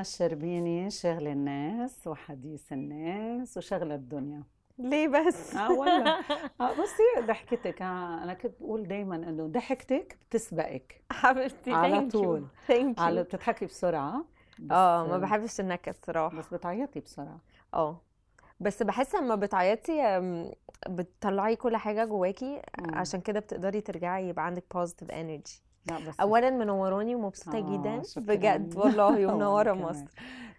[0.00, 4.42] الشربيني شغل الناس وحديث الناس وشغل الدنيا.
[4.78, 6.18] ليه بس؟ آه ولا
[6.60, 7.82] آه بصي ضحكتك.
[7.82, 11.00] آه أنا كنت بقول دايما إنه ضحكتك بتسبقك.
[11.12, 12.46] حبيبتي على طول.
[12.68, 14.24] thank على بتضحكي بسرعة
[14.58, 16.36] بس- آه ما بحبش النكد صراحة.
[16.38, 17.40] بس بتعيطي بسرعة.
[17.74, 18.00] آه.
[18.60, 20.20] بس بحس لما بتعيطي
[20.88, 22.62] بتطلعي كل حاجة جواكي.
[22.92, 25.62] عشان كده بتقدري ترجعي يبقى عندك positive energy
[26.20, 28.02] اولا منوراني ومبسوطة آه، جدا.
[28.20, 29.72] بجد والله ومنورة.
[29.72, 30.10] مصر.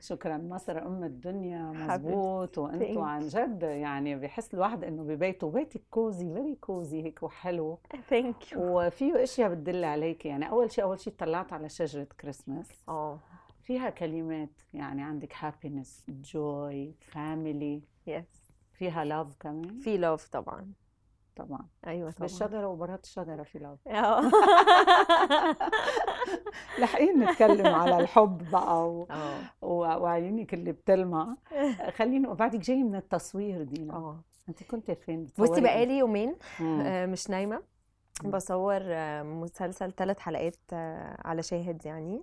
[0.01, 0.37] شكرا.
[0.37, 1.61] مصر أم الدنيا.
[1.63, 7.79] مزبوط وأنتوا عن جد يعني بحس الواحد إنه ببيته بيتك cozy very cozy هيك وحلو.
[8.09, 10.25] thank you وفيه إشياء بتدل عليك.
[10.25, 13.19] يعني أول شيء أول شيء طلعت على شجرة كريسماس آه.
[13.63, 19.75] فيها كلمات يعني عندك happiness joy family yes فيها love كمان.
[19.77, 20.71] في love طبعا.
[21.37, 22.19] طبعا أيوه طبعا.
[22.19, 24.21] بالشجرة وبرات الشجرة في love آه.
[26.79, 29.07] لاحقين نتكلم على الحب بقى و...
[29.11, 29.39] آه.
[29.61, 29.75] و...
[29.77, 31.35] وعيونك اللي بتلمع.
[31.97, 34.23] خليني وبعدك جاي من التصوير دينا آه.
[34.49, 36.35] أنت كنت فين بصي؟ بقالي يومين.
[36.61, 37.61] آه، مش نايمة.
[38.25, 42.21] بصور آه، مسلسل ثلاث حلقات آه، على شاهد يعني.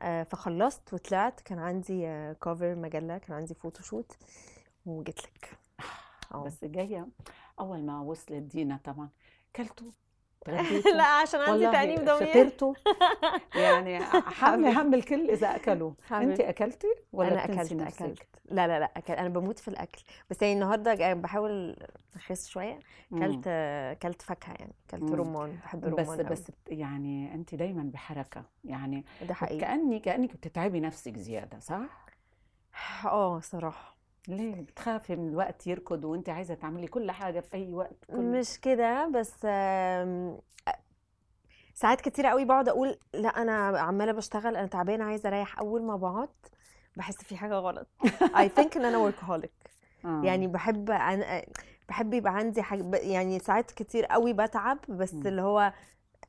[0.00, 4.12] آه، فخلصت وطلعت كان عندي cover مجلة كان عندي photoshoot
[4.86, 5.58] وجيت لك.
[6.46, 7.08] بس جاية.
[7.60, 9.08] أول ما وصلت دينا طبعا
[9.56, 9.86] كلتوا
[10.44, 12.26] تغديتوا لا عشان عندي تأنيب ضمير.
[12.48, 12.74] فطرتوا.
[13.54, 14.00] يعني
[14.40, 16.40] حمل هم الكل إذا اكلوا انت.
[16.40, 18.22] أكلتي ولا أنا أكلت نفسك؟ أكلت.
[18.44, 19.12] لا لا لا أكل.
[19.12, 20.02] أنا بموت في الأكل.
[20.30, 21.76] بس يعني النهارده جا- بحاول
[22.16, 22.78] أخس شوية.
[23.12, 24.72] اكلت اكلت فاكهة يعني.
[24.88, 25.12] اكلت.
[25.12, 25.58] رمان.
[25.64, 26.30] بحب بس الرمان قوي.
[26.36, 28.42] بس يعني انت دايما بحركة.
[28.64, 29.60] يعني ده حقيقي.
[29.60, 32.06] كأني كأنك بتتعبي نفسك زيادة صح؟
[33.04, 33.99] آه صراحة.
[34.28, 38.16] ليه بتخافي من الوقت يركض وانت عايزة تعملي كل حاجة في أي وقت كل...
[38.16, 39.46] مش كده بس
[41.74, 45.96] ساعات كتير قوي بقعد أقول لا أنا عمالة بشتغل أنا تعبانة عايزة أريح أول ما
[45.96, 46.28] بقعد
[46.96, 47.88] بحس في حاجة غلط
[48.22, 49.48] I think إن أنا workaholic
[50.04, 50.22] آه.
[50.24, 51.42] يعني بحب أنا
[51.88, 55.12] بحب يبقى عندي حاجة يعني ساعات كتير قوي بتعب بس.
[55.12, 55.72] اللي هو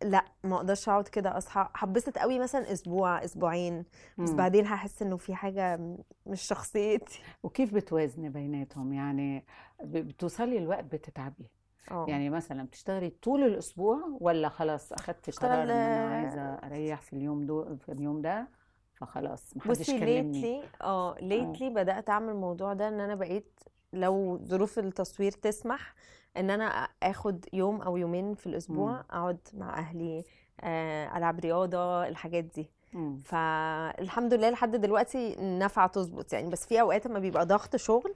[0.03, 3.85] لا ما أقدرش اقعد كده اصحى هبسط قوي مثلا أسبوع أسبوعين
[4.17, 4.35] بس مم.
[4.35, 5.79] بعدين هحس إنه في حاجة
[6.25, 7.19] مش شخصيتي.
[7.43, 9.45] وكيف بتوازني بيناتهم؟ يعني
[9.83, 11.49] بتوصلي الوقت بتتعبي.
[11.91, 12.05] آه.
[12.09, 14.93] يعني مثلا بتشتغلي طول الأسبوع ولا خلاص
[15.27, 18.47] بشتغل، قرار إن أنا آه، عايزة أريح في اليوم دو في اليوم ده؟
[18.93, 20.41] فخلاص محدش كلمني.
[20.41, 23.59] lately آه lately بدأت أعمل الموضوع ده إن أنا بقيت
[23.93, 25.93] لو ظروف التصوير تسمح
[26.37, 29.03] إن أنا آخد يوم أو يومين في الأسبوع مم.
[29.11, 30.23] أقعد مع أهلي
[30.61, 32.69] آه، ألعب رياضة الحاجات دي.
[32.93, 33.17] مم.
[33.25, 36.49] فالحمد لله لحد دلوقتي نافعه تظبط يعني.
[36.49, 38.15] بس في أوقات لما بيبقى ضغط شغل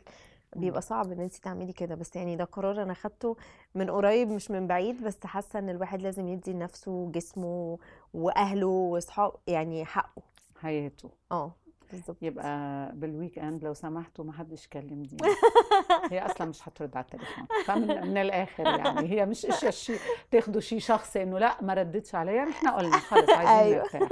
[0.56, 1.96] بيبقى صعب إن انت تعملي كده.
[1.96, 3.38] بس يعني ده قرار أنا خدته
[3.76, 5.04] من قريب مش من بعيد.
[5.04, 7.78] بس حاسة إن الواحد لازم يدي لنفسه وجسمه
[8.14, 10.22] وأهله واصحابه يعني حقه.
[10.62, 11.10] حياته.
[11.32, 11.52] آه.
[11.96, 15.18] بالظبط يبقى بال weekend لو سمحتوا ما حدش كلم دي
[16.12, 19.10] هي أصلا مش هترد على التليفون فمن من الآخر يعني.
[19.10, 20.00] هي مش اشياء شيء
[20.32, 24.10] تاخدوا شيء شخصي إنه لأ ما ردتش عليا إحنا قلنا خلص عايزين أيوة.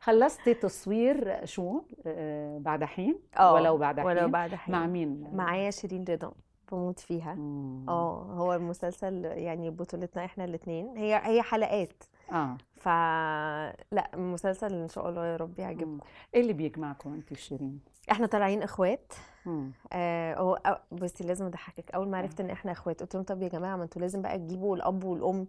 [0.00, 4.06] خلصتي تصوير شو؟ آه، بعد حين آه ولو بعد حين.
[4.06, 4.74] ولو بعد حين.
[4.74, 6.32] مع مين؟ معايا شيرين رضا
[6.72, 7.36] بموت فيها.
[7.88, 12.02] آه هو المسلسل يعني بطولتنا إحنا الاثنين هي هي حلقات.
[12.32, 12.88] آه ف
[13.92, 15.98] لأ مسلسل إن شاء الله يا رب يعجبكم.
[16.34, 17.80] إيه اللي بيجمعكم أنت وشيرين؟
[18.10, 19.12] إحنا طالعين إخوات.
[19.92, 23.42] آه هو أو- بصي لازم أضحكك أول ما عرفت إن إحنا إخوات قلت لهم طب
[23.42, 25.46] يا جماعة ما أنتوا لازم بقى تجيبوا الأب والأم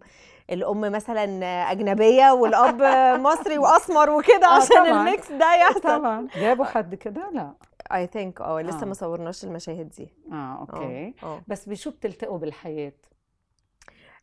[0.50, 1.24] الأم مثلا
[1.72, 2.82] أجنبية والأب
[3.26, 4.86] مصري وأسمر وكده آه، عشان.
[4.86, 7.52] ال mix ده يحصل طبعا جابوا حد كده لأ
[7.92, 8.84] I think آه لسه آه.
[8.84, 12.92] ما صورناش المشاهد دي آه آه okay آه بس بشو بتلتقوا بالحياة؟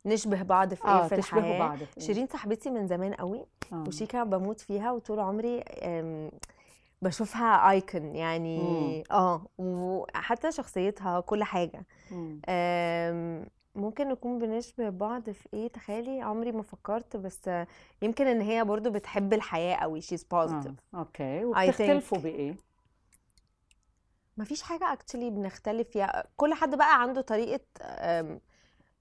[0.05, 3.13] نشبه بعض في إيه آه في تشبهوا الحياة بعض في إيه؟ شيرين صاحبتي من زمان
[3.13, 3.83] قوي آه.
[3.87, 5.63] وشيكا بموت فيها وطول عمري
[7.01, 9.03] بشوفها icon يعني مم.
[9.11, 12.41] آه وحتى شخصيتها كل حاجة مم.
[13.75, 17.67] ممكن نكون بنشبه بعض في إيه تخيلي عمري ما فكرت بس آه،
[18.01, 22.55] يمكن إن هي برضو بتحب الحياة قوي she's positive آه okay وبتختلفوا بإيه؟
[24.37, 27.59] مفيش حاجة actually بنختلف فيها كل حد بقى عنده طريقة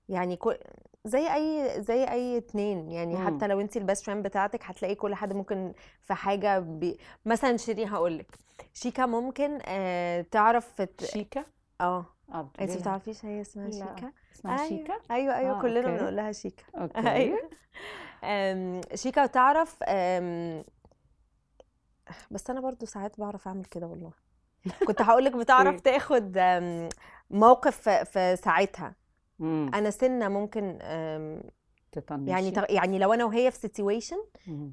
[0.08, 0.56] يعني كل
[1.04, 3.26] زي أي زي أي اتنين يعني مم.
[3.26, 6.98] حتى لو انت ال best friend بتاعتك هتلاقي كل حد ممكن في حاجة بي...
[7.26, 8.26] مثلا شيرين هقولك
[8.74, 11.04] شيكا ممكن آه تعرف ت...
[11.04, 11.44] شيكا؟
[11.80, 13.72] آه آه انت بتعرفيش هي اسمها لا.
[13.96, 14.68] شيكا اسمها أيوة.
[14.68, 15.96] شيكا؟ أيوه أيوه آه، كلنا.
[15.98, 17.50] بنقول لها شيكا أوكي أيوه
[18.24, 20.64] أم، شيكا وتعرف أم،
[22.30, 24.12] بس أنا برضو ساعات بعرف أعمل كده والله
[24.84, 26.88] كنت هقولك بتعرف إيه؟ تاخد أم،
[27.30, 28.94] موقف في ساعتها
[29.40, 29.70] مم.
[29.74, 31.42] أنا سنة ممكن أم،
[31.92, 32.64] تطنشي يعني تغ...
[32.70, 34.16] يعني لو أنا وهي في situation.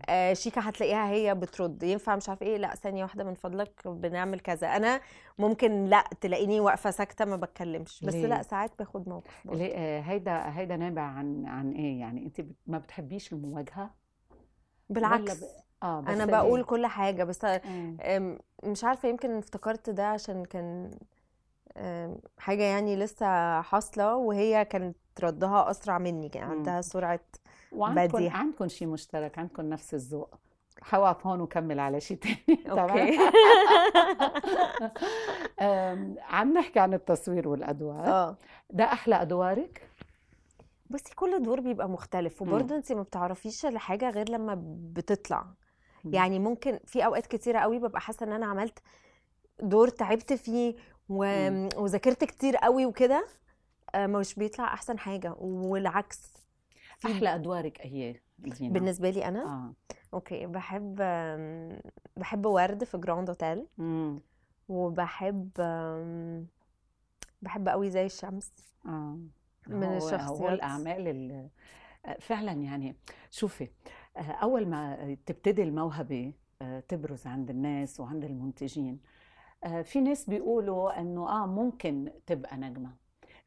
[0.09, 4.39] آه شيكا هتلاقيها هي بترد ينفع مش عارف إيه لأ ثانية واحدة من فضلك بنعمل
[4.39, 5.01] كذا أنا
[5.37, 9.45] ممكن لأ تلاقيني واقفة ساكتة ما بتكلمش بس ليه؟ لأ ساعات باخد موقف.
[9.45, 13.89] ليه آه، هيدا هيدا نابع عن عن إيه يعني انت ما بتحبيش المواجهة
[14.89, 15.43] بالعكس ب...
[15.43, 15.49] بس
[15.83, 18.37] أنا؟ بقول كل حاجة بس آه.
[18.63, 20.91] مش عارفة يمكن افتكرت ده عشان كان
[22.37, 26.43] حاجة يعني لسه حاصلة وهي كانت ردها أسرع مني كان.
[26.43, 27.19] عندها سرعة
[27.71, 28.31] وعندكم بديهة.
[28.37, 30.35] عندكم شيء مشترك عندكم نفس الذوق
[30.81, 33.17] حوقف هون وكمل على شيء تاني؟ أوكي
[36.29, 38.37] عم نحكي عن التصوير والأدوار آه
[38.69, 39.89] ده أحلى أدوارك
[40.89, 42.41] بصي كل دور بيبقى مختلف.
[42.41, 45.45] وبرضه انت ما بتعرفيش الحاجة غير لما بتطلع
[46.03, 46.13] مم.
[46.13, 48.79] يعني ممكن في أوقات كتيرة قوي ببقى حاسة إن أنا عملت
[49.59, 50.75] دور تعبت فيه
[51.09, 51.25] و...
[51.49, 51.69] مم.
[51.77, 53.27] وذاكرت كتير قوي وكده
[53.95, 56.33] آه، مش بيطلع أحسن حاجة والعكس.
[57.05, 59.73] أحلى أدوارك إيه دينا بالنسبة لي أنا آه.
[60.13, 60.95] أوكي بحب
[62.17, 64.19] بحب ورد في جراند اوتيل امم.
[64.69, 65.49] وبحب
[67.41, 68.51] بحب قوي زي الشمس.
[68.85, 69.17] آه.
[69.67, 70.51] من هو- هو الشخصيات.
[70.53, 71.49] الأعمال ال-
[72.21, 72.95] فعلا يعني
[73.31, 73.67] شوفي
[74.17, 79.16] آه، أول ما تبتدي الموهبة آه، تبرز عند الناس وعند المنتجين آه،
[79.83, 82.95] في ناس بيقولوا إنه آه ممكن تبقى نجمة.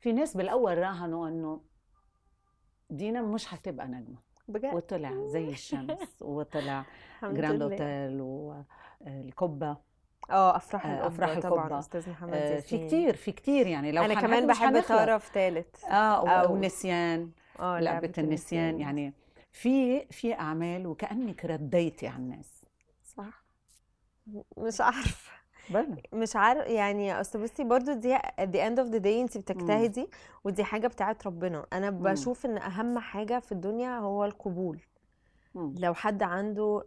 [0.00, 1.60] في ناس بالأول راهنوا إنه
[2.90, 4.16] دينا مش حتبقى نجمة.
[4.48, 6.84] بجد؟ وطلع زي الشمس وطلع
[7.22, 9.76] جراند أوتيل والقبه
[10.30, 11.78] آه أفراح آه، القبه أفراح طبعا القبة.
[11.78, 13.92] أستاذ محمد آه، في كتير في كتير يعني.
[13.92, 14.82] لو أنا كمان بحب.
[14.82, 17.30] طرف ثالث آه أو- والنسيان
[17.60, 18.80] آه لعبة النسيان.
[18.80, 19.14] يعني
[19.52, 22.64] في في أعمال وكأنك رديتي على الناس.
[23.04, 23.44] صح؟
[24.58, 25.39] مش عارفة.
[26.12, 30.08] مش عارف يعني أصل بصي برضو دي the end of the day انت بتجتهدي
[30.44, 34.80] ودي حاجة بتاعت ربنا أنا بشوف إن أهم حاجة في الدنيا هو القبول
[35.54, 35.74] مم.
[35.78, 36.84] لو حد عنده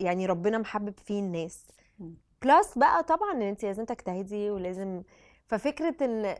[0.00, 1.66] يعني ربنا محبب فيه الناس.
[2.42, 5.02] بلس بقى طبعا إن انت لازم تجتهدي ولازم
[5.46, 6.34] ففكرة إن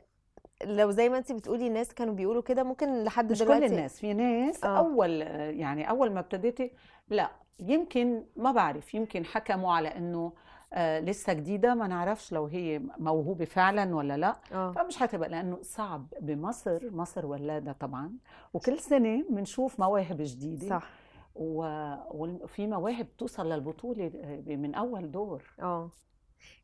[0.65, 4.01] لو زي ما انت بتقولي الناس كانوا بيقولوا كده ممكن لحد مش دلوقتي كل الناس
[4.01, 4.79] في ناس آه.
[4.79, 5.11] أول
[5.61, 6.73] يعني أول ما ابتديتي
[7.09, 10.33] لا يمكن ما بعرف يمكن حكموا على إنه
[10.73, 14.37] آه لسه جديدة ما نعرفش لو هي موهوبة فعلا ولا لأ.
[14.53, 14.73] آه.
[14.73, 18.13] فمش هتبقى لأنه صعب بمصر مصر ولادة طبعا.
[18.55, 20.69] وكل سنة بنشوف مواهب جديدة.
[20.69, 20.91] صح.
[21.35, 24.11] و- وفي مواهب توصل للبطولة
[24.47, 25.43] من أول دور.
[25.63, 25.91] آه.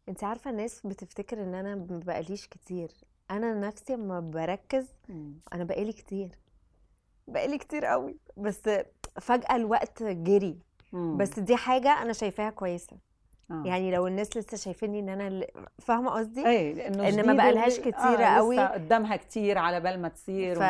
[0.08, 2.90] أنت عارفة الناس بتفتكر إن أنا ما بقاليش كتير.
[3.31, 4.87] أنا نفسي لما بركز
[5.52, 6.38] أنا بقالي كتير.
[7.28, 8.16] بقالي كتير قوي.
[8.37, 8.60] بس
[9.20, 10.58] فجأة الوقت جري.
[10.93, 11.16] مم.
[11.16, 12.96] بس دي حاجة أنا شايفاها كويسة.
[13.50, 13.62] آه.
[13.67, 17.78] يعني لو الناس لسه شايفيني إن أنا اللي- فاهمة قصدي؟ إيه لأنه إن ما بقالهاش
[17.78, 18.55] اللي- كتيرة آه قوي.
[18.57, 20.62] لسه قدامها كتير على بال ما تصير ف...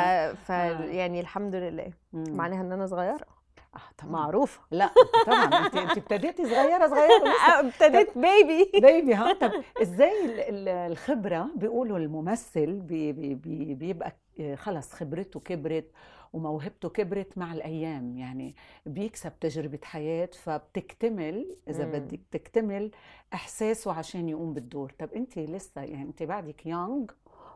[0.46, 0.50] ف...
[0.50, 0.84] آه.
[0.84, 2.24] يعني الحمد لله مم.
[2.28, 3.26] معناها إن أنا صغيرة
[3.74, 4.90] آه طبعا معروفة لا
[5.26, 11.48] طبعا انت انت ابتديتي صغيرة صغيرة ابتديت بيبي بيبي ها طب إزاي ال- ال- الخبرة
[11.56, 14.16] بيقولوا الممثل بي بي بي بيبقى
[14.54, 15.90] خلص خبرته كبرت
[16.32, 18.54] وموهبته كبرت مع الأيام يعني
[18.86, 21.92] بيكسب تجربة حياة فبتكتمل إذا مم.
[21.92, 22.90] بدك تكتمل
[23.34, 27.04] إحساسه عشان يقوم بالدور طب أنت لسه يعني أنت بعدك young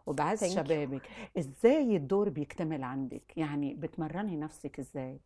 [0.06, 0.54] وبعز Thank you.
[0.54, 1.02] شبابك
[1.38, 5.20] إزاي الدور بيكتمل عندك يعني بتمرني نفسك إزاي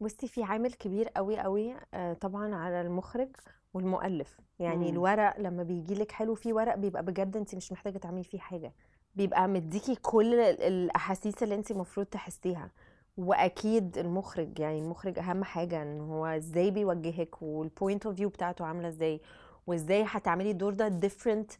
[0.00, 3.28] بصي في عامل كبير قوي قوي آه، طبعا على المخرج
[3.74, 4.88] والمؤلف يعني مم.
[4.92, 8.72] الورق لما بيجي لك حلو فيه ورق بيبقى بجد أنت مش محتاجة تعملي فيه حاجة
[9.16, 12.70] بيبقى مديكي كل ال- الأحاسيس اللي انت المفروض تحسيها
[13.16, 18.64] وأكيد المخرج يعني المخرج أهم حاجة إن هو إزاي بيوجهك وال point of view بتاعته
[18.66, 19.20] عاملة إزاي
[19.66, 21.52] وإزاي هتعملي الدور ده different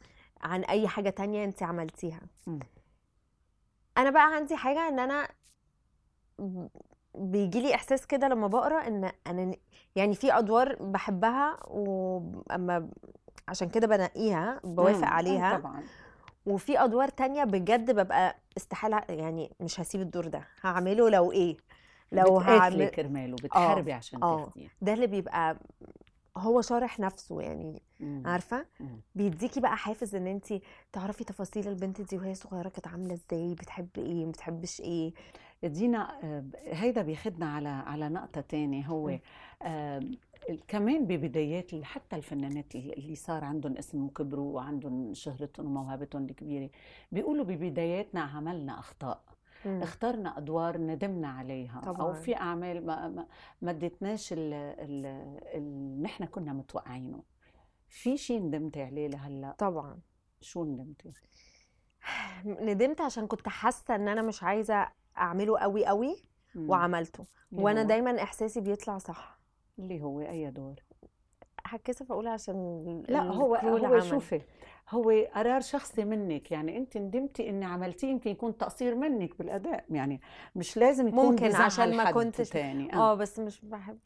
[0.42, 2.58] عن أي حاجة تانية انت عملتيها مم.
[3.98, 5.28] أنا بقى عندي حاجة إن أنا
[7.14, 9.54] بيجي لي إحساس كده لما بقرأ إن أنا
[9.96, 12.88] يعني في أدوار بحبها وأما
[13.48, 15.04] عشان كده بنقيها بوافق.
[15.06, 15.82] آه عليها طبعا
[16.46, 21.56] وفي أدوار تانية بجد ببقى استحالة يعني مش هسيب الدور ده هعمله لو إيه
[22.12, 24.44] لو هعمل كرماله بتحاربي عشان آه.
[24.44, 25.56] تاخديه ده اللي بيبقى
[26.36, 28.22] هو شارح نفسه يعني مم.
[28.26, 29.00] عارفة مم.
[29.14, 30.46] بيديكي بقى حافز إن انت
[30.92, 35.12] تعرفي تفاصيل البنت دي وهي صغيرة كانت عاملة إزاي بتحب إيه ما بتحبش إيه
[35.64, 39.18] دينا آه، هيدا بياخدنا على على نقطة تانية هو.
[39.62, 40.00] آه،
[40.68, 46.70] كمان ببدايات حتى الفنانات اللي صار عندهم اسم وكبروا وعندهم شهرتهم وموهبتهم الكبيرة
[47.12, 49.22] بيقولوا ببداياتنا عملنا أخطاء
[49.66, 49.82] مم.
[49.82, 52.12] اخترنا أدوار ندمنا عليها طبعاً.
[52.12, 53.26] في أعمال ما
[53.62, 55.06] ما اديتناش ال- ال-
[55.54, 57.22] اللي نحن كنا متوقعينه
[57.88, 59.98] في شيء ندمتي عليه لهلأ طبعا
[60.40, 61.10] شو ندمتي؟
[62.44, 64.88] ندمت عشان كنت حاسة إن أنا مش عايزة
[65.18, 66.16] أعمله قوي قوي.
[66.56, 69.35] وعملته وأنا دايما إحساسي بيطلع صح
[69.78, 70.74] اللي هو أي دور؟
[71.66, 74.00] هتكسف أقول عشان لا هو هو.
[74.00, 74.40] شوفي
[74.90, 80.20] هو قرار شخصي منك يعني أنت ندمتي إني عملتيه يمكن يكون تقصير منك بالأداء يعني
[80.56, 82.94] مش لازم يكون ممكن عشان ما كنتش- تاني.
[82.94, 83.14] آه.
[83.14, 83.98] بس مش بحب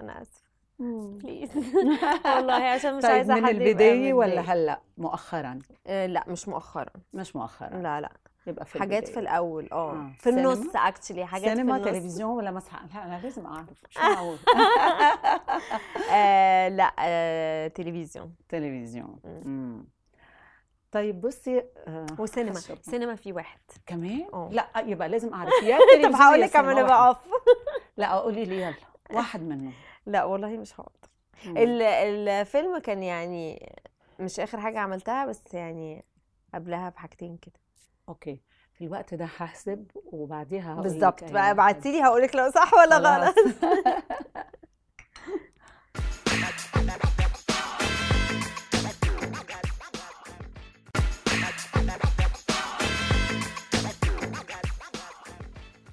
[0.00, 0.52] أنا اسفه.
[0.78, 1.50] please
[2.36, 4.40] والله عشان مش طيب عايزة من حد البداية ولا.
[4.40, 6.92] هلأ؟ مؤخرا؟ آه، لا مش مؤخرا.
[7.12, 7.78] مش مؤخرا.
[7.82, 8.12] لا لا.
[8.46, 9.22] يبقى في حاجات في البداية.
[9.32, 10.12] الأول آه آه.
[10.18, 13.68] في سينما؟ النص actually حاجات سينما في النص تلفزيون ولا مسرح لا أنا لازم أعرف
[13.90, 14.00] شو
[16.12, 19.40] آه لا آه تلفزيون تلفزيون مم.
[19.44, 19.84] مم.
[20.92, 22.60] طيب بصي آه، وسينما.
[22.82, 24.48] سينما في واحد كمان آه.
[24.52, 26.66] لا يبقى لازم أعرف يا طب هقول لك واحد.
[26.90, 27.16] اقف
[27.96, 28.74] لا قولي لي يلا
[29.10, 29.72] واحد منهم
[30.06, 31.08] لا والله مش هقدر
[31.46, 33.72] الفيلم كان يعني
[34.20, 36.04] مش آخر حاجة عملتها بس يعني
[36.54, 37.60] قبلها بحاجتين كده
[38.08, 38.40] أوكي
[38.72, 41.50] في الوقت ده هحسب وبعديها هقول بالظبط بقى.
[41.50, 42.98] ابعتي لي هقول لك لو صح ولا.
[42.98, 43.34] غلط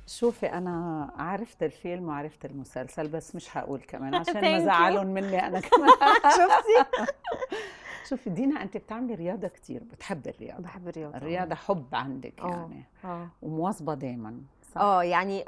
[0.08, 4.60] شوفي أنا عرفت الفيلم وعرفت المسلسل بس مش هقول كمان عشان ما.
[4.66, 5.90] زعلون مني أنا كمان
[6.38, 7.12] شفتي
[8.10, 10.64] شوفي دينا أنت بتعملي رياضة كتير بتحبي الرياضة.
[10.64, 11.18] بحب الرياضة.
[11.18, 12.48] الرياضة حب عندك آه.
[12.48, 12.84] يعني.
[13.06, 13.28] آه.
[13.42, 14.42] ومواظبة دايما.
[14.78, 15.46] آه يعني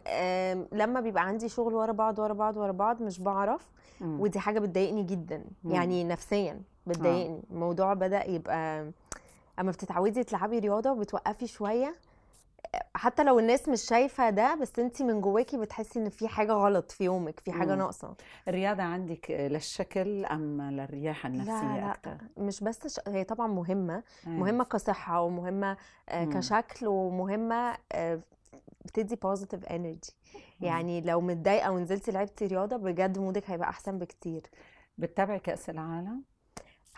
[0.71, 3.69] لما بيبقى عندي شغل ورا بعض ورا بعض ورا بعض مش بعرف.
[4.01, 4.21] مم.
[4.21, 5.43] ودي حاجة بتضايقني جدا.
[5.63, 5.71] مم.
[5.71, 7.41] يعني نفسيا بتضايقني.
[7.51, 8.91] الموضوع بدأ يبقى
[9.59, 11.95] أما بتتعودي تلعبي رياضة وبتوقفي شوية
[12.95, 16.91] حتى لو الناس مش شايفة ده بس انت من جواكي بتحسي ان في حاجة غلط
[16.91, 17.75] في يومك في حاجة.
[17.75, 18.15] ناقصة.
[18.47, 22.99] الرياضة عندك للشكل أم للرياحه النفسيه لا لا أكثر مش بس ش...
[23.07, 25.77] هي طبعا مهمة مهمة كصحة ومهمة
[26.09, 26.25] آه،.
[26.25, 28.19] كشكل ومهمة آه،
[28.85, 30.11] بتدي positive energy
[30.61, 34.41] يعني لو متضايقة ونزلتي لعبتي رياضة بجد مودك هيبقى أحسن بكتير.
[34.97, 36.23] بتتابعي كأس العالم؟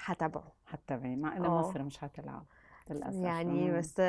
[0.06, 0.52] هتابعه.
[0.66, 1.60] حتتابعي مع ان آه.
[1.70, 2.46] مصر مش هتلعب.
[2.92, 3.78] للأسف يعني مم.
[3.80, 4.00] بس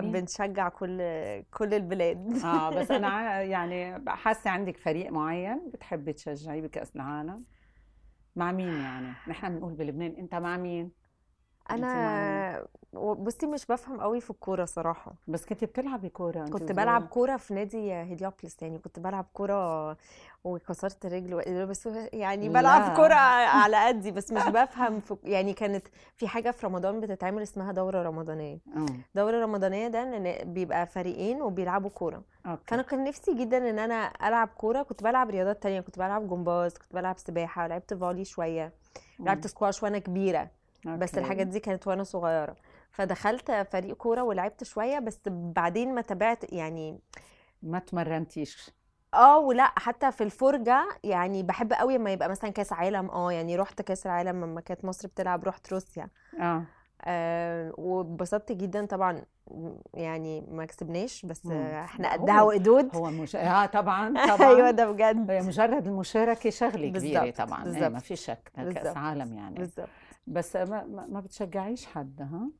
[0.00, 0.98] مين؟ بنشجع كل
[1.50, 7.44] كل البلاد آه بس أنا يعني حاسة عندك فريق معين بتحبي تشجعيه بكأس العالم
[8.36, 10.90] مع مين يعني نحن بنقول بلبنان أنت مع مين
[11.70, 15.12] أنا بصي مش بفهم قوي في الكورة صراحة.
[15.28, 16.72] بس كنت بتلعبي كوره كنت.
[16.72, 19.96] بلعب كورة في نادي هيليوبلس يعني كنت بلعب كورة
[20.44, 22.48] وكسرت رجل بس يعني.
[22.48, 23.14] بلعب كورة
[23.64, 28.02] على قدي بس مش بفهم في يعني كانت في حاجة في رمضان بتتعمل اسمها دورة
[28.02, 28.58] رمضانية.
[28.76, 28.86] آه.
[29.14, 32.22] دورة رمضانية ده إن بيبقى فريقين وبيلعبوا كورة.
[32.66, 34.82] فأنا كان نفسي جدا إن أنا ألعب كورة.
[34.82, 35.80] كنت بلعب رياضات تانية.
[35.80, 38.72] كنت بلعب جمباز كنت بلعب سباحة لعبت volley شوية
[39.20, 40.50] لعبت سكواش وأنا كبيرة.
[40.86, 41.20] بس أوكي.
[41.20, 42.56] الحاجات دي كانت وأنا صغيرة.
[42.90, 46.98] فدخلت فريق كورة ولعبت شوية بس بعدين ما تابعت يعني
[47.62, 48.70] ما تمرنتيش
[49.14, 53.10] آه ولا حتى في الفرجة يعني بحب قوي لما يبقى مثلا كأس عالم.
[53.10, 56.08] آه يعني رحت كأس العالم لما كانت مصر بتلعب رحت روسيا.
[56.40, 56.62] آه.
[57.04, 59.22] آه واتبسطت جدا طبعا.
[59.94, 61.46] يعني ما كسبناش بس.
[61.46, 62.96] آه، إحنا قدها وقدود.
[62.96, 64.48] هو مش آه طبعا طبعا.
[64.48, 65.30] أيوه ده بجد.
[65.30, 67.64] هي مجرد المشاركة شغلة كبيرة طبعا.
[67.64, 67.82] بالظبط.
[67.82, 68.96] ما في شك كأس.
[68.96, 69.54] عالم يعني.
[69.54, 69.88] بالظبط.
[70.26, 72.50] بس ما, ما بتشجعيش حد ها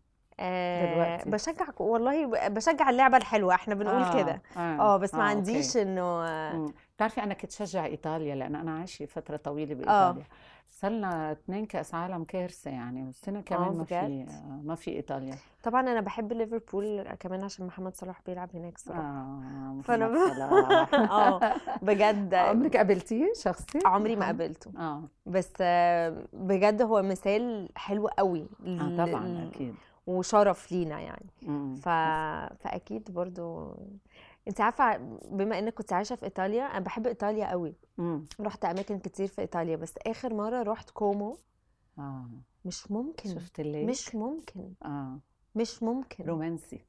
[0.40, 1.30] آه دلوقتي.
[1.30, 5.30] بشجع والله بشجع اللعبة الحلوة إحنا بنقول آه، كده آه, آه بس ما أوكي.
[5.30, 6.66] عنديش إنه آه،.
[6.96, 9.76] بتعرفي أنا كنت شجع إيطاليا لأن أنا عايشة فترة طويلة آه.
[9.76, 10.24] بإيطاليا.
[10.70, 15.34] صار لنا اثنين كأس عالم كارثة يعني والسنة كمان ما في؟ آه، ما في إيطاليا.
[15.62, 19.00] طبعا أنا بحب ليفربول كمان عشان محمد صلاح بيلعب هناك صراحة.
[19.00, 20.06] آه فأنا
[21.10, 22.34] آه بجد.
[22.50, 24.72] عمرك قابلتيه شخصي عمري ما؟ قابلته.
[24.78, 25.02] آه.
[25.26, 29.74] بس آه، بجد هو مثال حلو قوي آه طبعا أكيد.
[30.06, 31.26] وشرف لينا يعني.
[31.76, 31.88] ف...
[32.62, 33.74] فأكيد برضو
[34.48, 34.96] انت عارفة
[35.30, 37.74] بما انك كنت عايشة في إيطاليا أنا بحب إيطاليا قوي.
[37.98, 38.24] مم.
[38.40, 41.38] رحت أماكن كتير في إيطاليا بس آخر مرة رحت كومو.
[41.98, 42.30] آه.
[42.64, 43.34] مش ممكن.
[43.34, 44.72] شفت الليل مش ممكن.
[44.84, 45.18] آه.
[45.54, 46.24] مش ممكن.
[46.24, 46.80] رومانسي.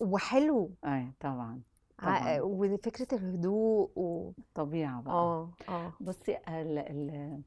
[0.00, 0.70] وحلو.
[0.84, 1.60] أي طبعا.
[1.98, 2.40] طبعا.
[2.40, 4.32] وفكرة الهدوء و...
[4.54, 5.14] طبيعة بقى.
[5.14, 5.92] آه آه.
[6.00, 7.40] بصي ال ال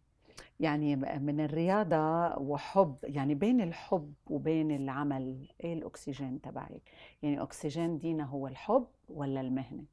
[0.59, 6.81] يعني من الرياضة وحب يعني بين الحب وبين العمل إيه الأكسجين تبعك؟
[7.23, 9.83] يعني أكسجين دينا هو الحب ولا المهنة؟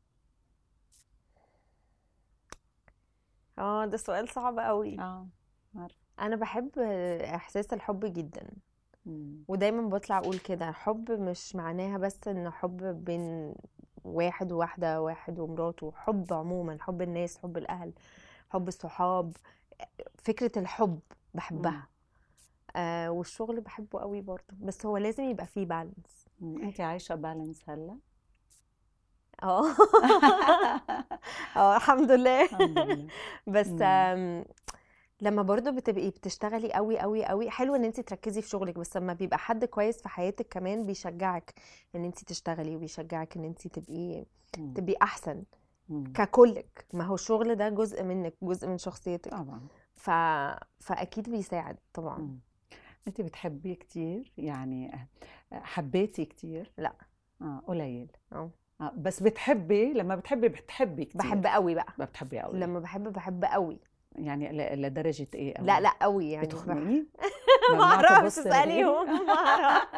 [3.59, 5.28] آه ده سؤال صعب قوي آه
[5.76, 6.78] عارفة أنا بحب
[7.35, 8.50] إحساس الحب جدا.
[9.06, 9.44] مم.
[9.49, 13.54] ودايما بطلع أقول كده حب مش معناها بس إن حب بين
[14.04, 15.92] واحد وواحدة واحد ومراته.
[15.97, 17.92] حب عموما حب الناس حب الأهل
[18.50, 19.37] حب الصحاب.
[20.18, 21.00] فكرة الحب
[21.35, 21.88] بحبها.
[22.76, 24.54] آه والشغل بحبه قوي برضه.
[24.61, 26.26] بس هو لازم يبقى فيه بالانس.
[26.42, 27.99] انت عايشة بالانس هلا؟
[29.44, 29.64] آه
[31.56, 32.48] آه الحمد لله
[33.46, 33.82] بس مم.
[33.82, 34.44] آم،
[35.20, 39.12] لما برضو بتبقي بتشتغلي قوي قوي قوي حلو إن انت تركزي في شغلك بس لما
[39.12, 41.54] بيبقى حد كويس في حياتك كمان بيشجعك
[41.94, 44.24] إن انت تشتغلي وبيشجعك إن انت تبقي
[44.58, 44.74] مم.
[44.74, 45.42] تبقي أحسن.
[46.14, 49.60] ككلك ما هو الشغل ده جزء منك جزء من شخصيتك طبعا
[49.94, 50.10] ف...
[50.80, 52.38] فأكيد بيساعد طبعا.
[53.08, 54.94] انت بتحبيه كتير يعني
[55.52, 56.92] آه، حبيتي كتير لأ.
[57.42, 58.50] آه قليل آه
[58.81, 58.93] آه.
[58.97, 61.21] بس بتحبي لما بتحبي بتحبي كتير.
[61.23, 61.93] بحب قوي بقى.
[61.99, 62.59] ما بتحبي قوي.
[62.59, 63.78] لما بحب بحب قوي.
[64.14, 66.47] يعني لدرجة إيه؟ قوي لا لا قوي يعني.
[66.47, 66.54] بح...
[66.54, 67.07] بتخنقيه
[67.76, 69.88] ما أعرفش لإيه؟ ما اعرف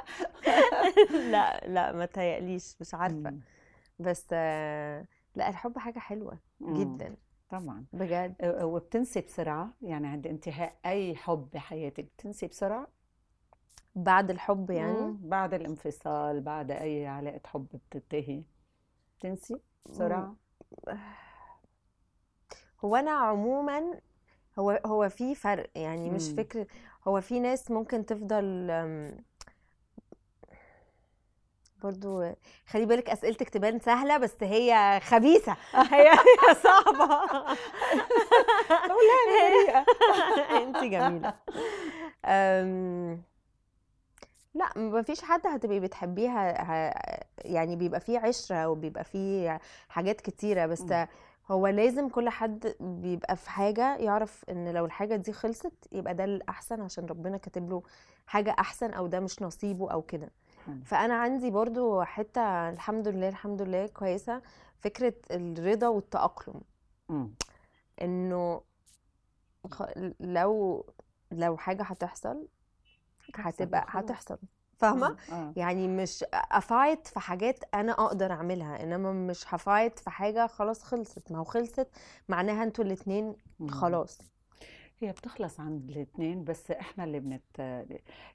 [1.32, 3.30] لا لا ما تهيأليش مش عارفة.
[3.30, 3.40] مم.
[3.98, 5.04] بس آه،
[5.34, 6.74] لا الحب حاجة حلوة مم.
[6.74, 7.16] جدا.
[7.50, 7.84] طبعا.
[7.92, 8.34] بجد.
[8.62, 12.86] وبتنسي بسرعة يعني عند انتهاء أي حب بحياتك بتنسي بسرعة؟
[13.94, 15.18] بعد الحب يعني؟ مم.
[15.22, 18.42] بعد الانفصال بعد أي علاقة حب بتنتهي.
[19.18, 20.34] بتنسي بسرعة؟
[22.84, 24.00] هو أنا عموما
[24.58, 26.36] هو هو في فرق يعني مش مم.
[26.36, 26.66] فكره
[27.08, 28.70] هو في ناس ممكن تفضل
[31.82, 32.32] برضو
[32.66, 35.56] خلي بالك أسئلتك تبان سهلة بس هي خبيثة.
[35.74, 37.26] هي هي صعبة.
[40.62, 41.34] انت جميلة.
[44.56, 46.94] لأ مفيش حد هتبقي بتحبيها ه-
[47.44, 51.06] يعني بيبقى فيه عشرة وبيبقى فيه حاجات كتيرة بس مم.
[51.50, 56.24] هو لازم كل حد بيبقى في حاجة يعرف إن لو الحاجة دي خلصت يبقى ده
[56.24, 57.82] الأحسن عشان ربنا كاتب له
[58.26, 60.30] حاجة أحسن أو ده مش نصيبه أو كده.
[60.84, 64.42] فأنا عندي برضو حتة الحمد لله الحمد لله كويسة
[64.78, 66.60] فكرة الرضا والتأقلم.
[68.02, 68.60] إنه
[70.20, 70.86] لو
[71.32, 72.46] لو حاجة هتحصل
[73.34, 73.84] هتبقى.
[73.88, 74.38] هتحصل
[74.74, 75.52] فاهمة؟ آه.
[75.56, 81.32] يعني مش افايت في حاجات أنا أقدر أعملها إنما مش هفايت في حاجة خلاص خلصت
[81.32, 81.88] ما هو خلصت
[82.28, 83.68] معناها أنتوا الاتنين مم.
[83.68, 84.18] خلاص
[85.00, 87.60] هي بتخلص عند الاثنين بس إحنا اللي بنت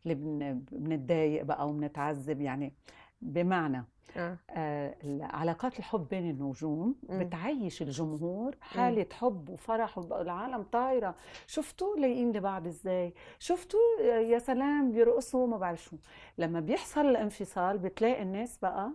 [0.06, 0.66] اللي بن...
[0.72, 2.74] بنتضايق بقى وبنتعذب يعني
[3.22, 3.86] بمعنى
[4.18, 4.38] آه.
[4.50, 7.20] آه علاقات الحب بين النجوم مم.
[7.24, 11.16] بتعيش الجمهور حالة حب وفرح وبقى العالم طايرة.
[11.48, 15.96] شفتوا لايقين لبعض إزاي؟ شفتوا آه، يا سلام بيرقصوا ما بعرف شو.
[16.38, 18.92] لما بيحصل الانفصال بتلاقي الناس بقى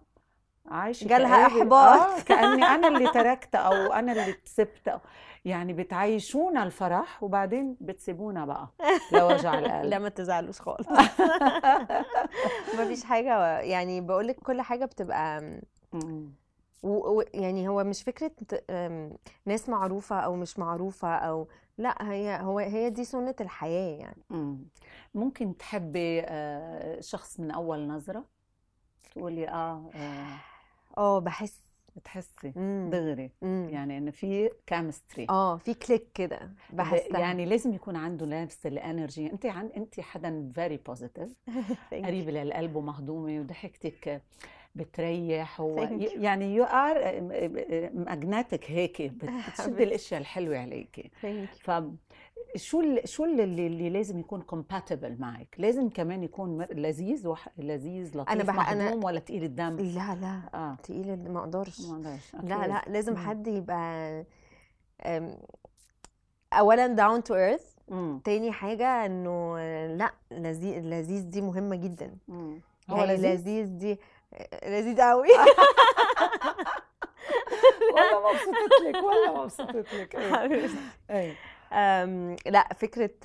[0.68, 2.00] عايشة جالها كآبة إحباط.
[2.00, 4.32] آه كأني أنا اللي تركت أو أنا اللي
[4.88, 5.00] أو
[5.44, 8.68] يعني بتعيشونا الفرح وبعدين بتسيبونا بقى.
[9.12, 9.84] لوجع القلب.
[9.90, 10.86] لا ما تزعلوش خالص.
[12.78, 15.40] مفيش حاجة يعني بقولك كل حاجة بتبقى
[15.92, 16.32] مم.
[16.82, 17.18] و...
[17.18, 17.22] و...
[17.34, 18.30] يعني هو مش فكرة
[18.70, 19.12] أم،
[19.46, 21.48] ناس معروفة أو مش معروفة أو
[21.78, 24.22] لا هي هو هي دي سنة الحياة يعني.
[24.30, 24.58] مم.
[25.14, 28.24] ممكن تحبي آه، شخص من أول نظرة؟
[29.14, 30.26] تقولي آه آه،
[30.98, 31.60] آه بحس
[31.96, 32.88] بتحسي مم.
[32.92, 33.68] دغري مم.
[33.70, 38.76] يعني إنه في chemistry آه في click كده بحسها يعني لازم يكون عنده نفس ال
[38.76, 41.30] energy أنت عن أنت حدا very positive.
[41.92, 44.22] قريبة للقلب ومهضومة وضحكتك
[44.76, 45.78] بتريح و...
[46.16, 47.20] يعني you are
[47.94, 49.80] magnetic هيك بت- بتشد.
[49.86, 51.10] الاشياء الحلوه عليكي.
[51.60, 51.70] ف
[52.56, 53.08] شو ال...
[53.08, 57.48] شو اللي, اللي لازم يكون compatible معك لازم كمان يكون لذيذ وح...
[57.58, 61.96] لذيذ لطيف أنا بح- أنا- ولا تقيل الدم لا لا آه تقيل ما أقدرش ما
[61.96, 62.34] أقدرش.
[62.34, 62.66] لا.
[62.66, 63.18] لا لازم مم.
[63.18, 64.24] حد يبقى
[65.06, 65.36] أم،
[66.52, 68.20] اولا to earth مم.
[68.24, 69.58] تاني حاجة إنه
[69.96, 72.60] لا لذيذ لذيذ دي مهمة جدا مم.
[72.90, 73.98] هو يعني لذيذ دي
[74.66, 75.28] لذيذ قوي
[77.94, 80.14] والله مبسوطة لك والله مبسوطة لك.
[81.10, 81.34] إيه
[81.72, 82.68] أم، لأ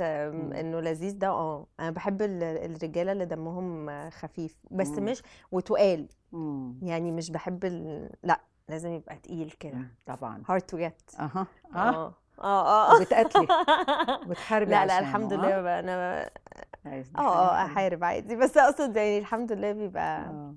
[0.02, 0.54] مم.
[0.54, 1.68] إنه لذيذ ده آه.
[1.80, 5.06] أنا بحب ال- الرجالة اللي دمهم خفيف بس مم.
[5.06, 6.08] مش وتقال.
[6.32, 6.80] مم.
[6.84, 8.10] يعني مش بحب ال...
[8.24, 9.78] لأ لازم يبقى تقيل كده.
[10.06, 10.44] طبعا.
[10.52, 11.20] Hard to get.
[11.20, 11.48] أها.
[11.76, 11.78] آه.
[11.80, 12.14] آه.
[12.42, 12.96] آه آه.
[12.96, 13.48] وبتقتلي.
[14.30, 16.30] بتحاربي لأ لأ الحمد آه؟ لله بقى أنا
[16.86, 17.66] آه آه.
[17.66, 18.36] أحارب عادي.
[18.36, 20.56] بس أقصد يعني الحمد لله بيبقى آه.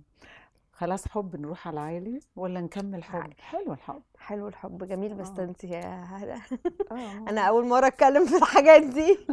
[0.76, 3.34] خلاص حب نروح على العائلة ولا نكمل حب؟ عائلة.
[3.40, 4.02] حلو الحب.
[4.18, 4.84] حلو الحب.
[4.84, 5.44] جميل بس آه.
[5.44, 6.08] انت آه.
[7.28, 9.18] أنا أول مرة أتكلم في الحاجات دي.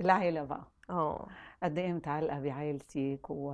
[0.00, 0.64] العائلة بقى.
[0.90, 1.26] آه.
[1.62, 3.52] قد إيه متعلقة بعائلتك و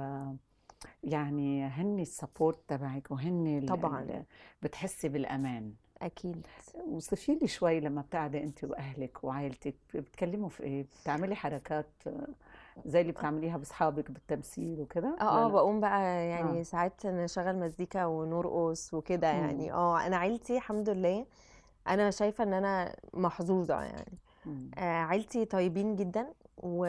[1.04, 4.24] يعني هن السبورت تبعك وهن طبعاً.
[4.62, 5.72] بتحسي بالأمان.
[6.02, 6.46] أكيد.
[6.88, 12.26] وصفي لي شوي لما بتقعدي انت وأهلك وعائلتك بتتكلموا في إيه؟ بتعملي حركات؟ آه،
[12.84, 16.62] زي اللي بتعمليها بأصحابك بالتمثيل وكده آه آه؟ بقوم بقى يعني آه.
[16.62, 19.28] ساعات نشغل مزيكا ونرقص وكده.
[19.28, 21.26] يعني آه أنا عيلتي الحمد لله
[21.88, 24.18] أنا شايفة إن أنا محظوظة يعني.
[24.78, 26.86] آه عيلتي طيبين جدا و...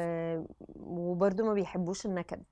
[0.79, 2.43] وبرضه ما بيحبوش النكد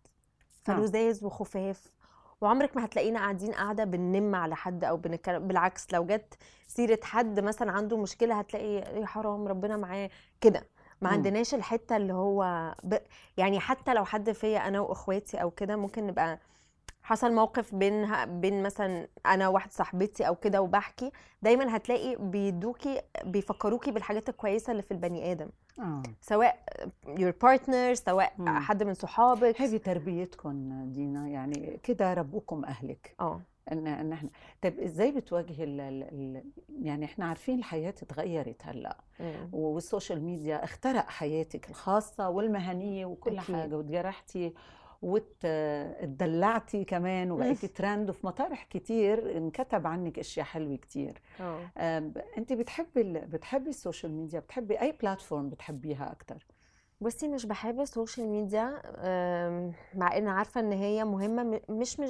[0.62, 1.94] فلذاذ وخفاف
[2.42, 6.34] وعمرك ما هتلاقينا قاعدين قاعدة بننم على حد أو بنتكلم بالعكس لو جت
[6.68, 10.10] سيرة حد مثلا عنده مشكلة هتلاقي يا حرام ربنا معاه
[10.42, 10.64] كده
[11.04, 11.16] ما مم.
[11.16, 12.98] عندناش الحتة اللي هو ب...
[13.38, 16.40] يعني حتى لو حد فيا أنا وإخواتي أو كده ممكن نبقى
[17.04, 21.12] حصل موقف بين بين مثلا أنا واحدة صاحبتي أو كده وبحكي
[21.42, 25.50] دايما هتلاقي بيدوكي بيفكروكي بالحاجات الكويسة اللي في البني آدم.
[25.80, 26.04] آه.
[26.22, 26.64] سواء
[27.08, 28.60] your partner سواء مم.
[28.60, 29.62] حد من صحابك.
[29.62, 33.16] هذه تربيتكم دينا يعني كده ربوكم أهلك.
[33.20, 33.42] آه.
[33.72, 34.30] إن إن إحنا
[34.62, 35.82] طيب إزاي بتواجهي ال...
[35.82, 36.04] ال...
[36.04, 36.44] ال...
[36.86, 39.50] يعني إحنا عارفين الحياة اتغيرت هلأ مم.
[39.54, 43.56] وال social media اخترق حياتك الخاصة والمهنية وكل أكيد.
[43.56, 44.54] حاجة وتجرحتي
[45.02, 52.54] وتدلعتي كمان وبقيتي ترند وفي مطارح كتير انكتب عنك أشياء حلوة كتير آه آم، أنت
[52.54, 53.14] بتحبي ال...
[53.28, 56.46] بتحبي ال social media بتحبي أي platform بتحبيها أكتر
[57.02, 62.00] بصي مش بحب ال social media أم، مع إن عارفة إن هي مهمة م- مش
[62.00, 62.10] مش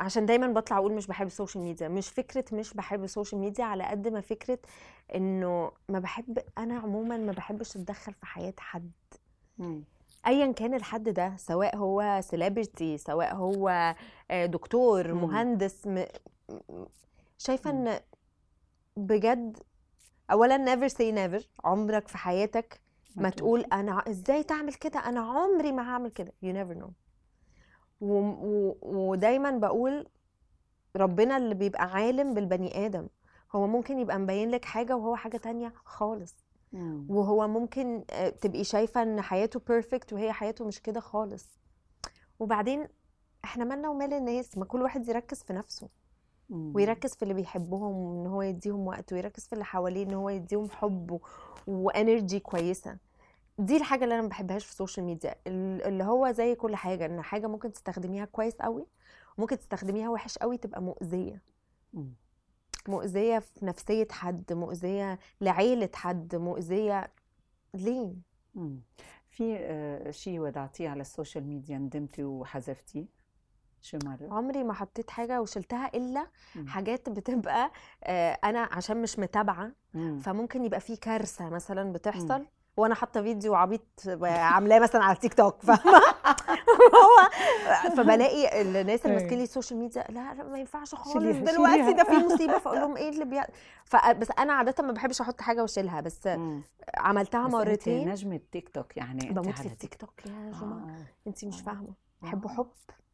[0.00, 3.40] عشان دايما بطلع أقول مش بحب ال social media مش فكرة مش بحب ال social
[3.40, 4.58] media على قد ما فكرة
[5.14, 8.90] إنه ما بحب أنا عموما ما بحبش أتدخل في حياة حد
[10.26, 13.94] ايا كان الحد ده سواء هو celebrity سواء هو
[14.30, 15.22] آه، دكتور مم.
[15.24, 16.04] مهندس م...
[16.48, 16.84] م-
[17.38, 17.86] شايفة مم.
[17.88, 18.00] إن
[18.96, 19.58] بجد
[20.30, 22.80] اولا never say never عمرك في حياتك
[23.16, 26.32] ما تقول أنا إزاي تعمل كده؟ أنا عمري ما هعمل كده.
[26.44, 26.90] You never know.
[28.00, 28.12] و...
[28.18, 28.76] و...
[28.82, 30.06] ودايما بقول
[30.96, 33.08] ربنا اللي بيبقى عالم بالبني آدم.
[33.54, 36.34] هو ممكن يبقى مبين لك حاجة وهو حاجة تانية خالص.
[36.72, 37.06] مم.
[37.08, 41.58] وهو ممكن آه، تبقي شايفة إن حياته بيرفكت وهي حياته مش كده خالص.
[42.38, 42.88] وبعدين
[43.44, 45.88] إحنا مالنا ومال الناس؟ ما كل واحد يركز في نفسه.
[46.50, 46.72] مم.
[46.74, 50.70] ويركز في اللي بيحبهم إن هو يديهم وقت ويركز في اللي حواليه إن هو يديهم
[50.70, 51.20] حب
[51.66, 52.98] و energy كويسة.
[53.58, 56.76] دي الحاجة اللي أنا ما بحبهاش في ال social media ال- اللي هو زي كل
[56.76, 58.86] حاجة إن حاجة ممكن تستخدميها كويس قوي
[59.38, 61.42] ممكن تستخدميها وحش قوي تبقى مؤذية
[61.92, 62.12] مم.
[62.88, 67.10] مؤذية في نفسية حد مؤذية لعيلة حد مؤذية
[67.74, 68.14] ليه
[68.54, 68.80] مم.
[69.28, 73.06] في آه، شيء وضعتيه على ال social media ندمتي وحذفتيه
[73.82, 76.66] شو مرة؟ عمري ما حطيت حاجة وشلتها إلا مم.
[76.68, 77.70] حاجات بتبقى
[78.04, 80.20] آه، أنا عشان مش متابعة مم.
[80.20, 83.82] فممكن يبقى في كارثة مثلا بتحصل وأنا حاطه فيديو عبيط
[84.22, 85.98] عاملاه مثلا على تيك توك فاهمة
[86.96, 87.30] هو
[87.96, 91.92] فبلاقي الناس اللي ماسكين لي ال social media لا لا ما ينفعش خالص دلوقتي.
[91.92, 93.40] ده في مصيبة فأقول لهم إيه اللي بي
[93.84, 93.96] ف...
[94.06, 96.62] بس أنا عاده ما بحبش أحط حاجة وأشيلها بس مم.
[96.96, 100.96] عملتها مرتين نجمة تيك توك يعني بموت في التيك توك يا جماعة آه.
[101.26, 101.64] أنت مش آه.
[101.64, 102.48] فاهمة بحبه.
[102.48, 102.66] حب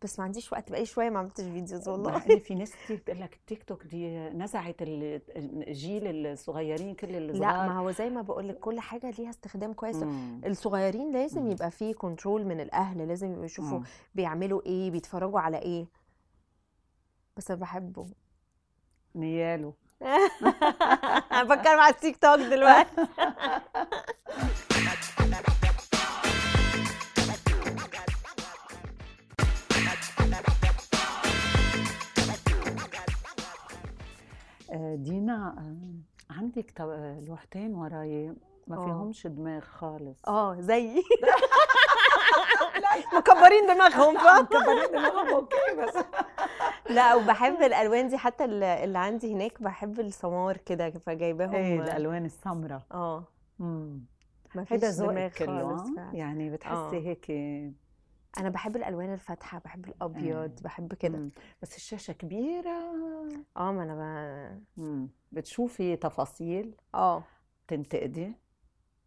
[0.02, 3.20] بس ما عنديش وقت بقالي شوية ما عملتش videos والله إن في ناس كتير بتقول
[3.20, 5.22] لك التيك توك دي نزعت ال-
[5.68, 9.72] الجيل الصغيرين كل لا الصغار ما هو زي ما بقول لك كل حاجة ليها استخدام
[9.72, 10.40] كويس مم.
[10.46, 11.50] الصغيرين لازم مم.
[11.50, 13.84] يبقى فيه control من الأهل لازم يبقوا يشوفوا مم.
[14.14, 15.86] بيعملوا إيه بيتفرجوا على إيه
[17.36, 18.06] بس أنا بحبه
[19.14, 19.74] نياله
[21.32, 22.96] أنا بفكر مع التيك توك دلوقتي
[34.94, 38.32] دينا آه، عندك تو- لوحتين وراي
[38.66, 38.84] ما آه.
[38.84, 41.02] فيهمش دماغ خالص آه زيي
[43.16, 46.04] مكبرين دماغهم؟ مكبرين دماغهم okay بس
[46.96, 52.82] لا وبحب الألوان دي حتى اللي عندي هناك بحب السمار كده فجايباهم إيه الألوان السمراء
[52.92, 53.24] آه
[54.54, 57.00] ما هيدا فيش دماغ خالص آه؟ يعني بتحسي آه.
[57.00, 57.30] هيك
[58.38, 60.62] أنا بحب الألوان الفاتحة بحب الأبيض آه.
[60.64, 61.18] بحب كده.
[61.18, 61.30] مم.
[61.62, 62.78] بس الشاشة كبيرة.
[63.56, 63.72] آه.
[63.72, 64.80] ما أنا ب...
[64.80, 65.08] مم.
[65.32, 67.24] بتشوفي تفاصيل آه.
[67.68, 68.32] تنتقدي؟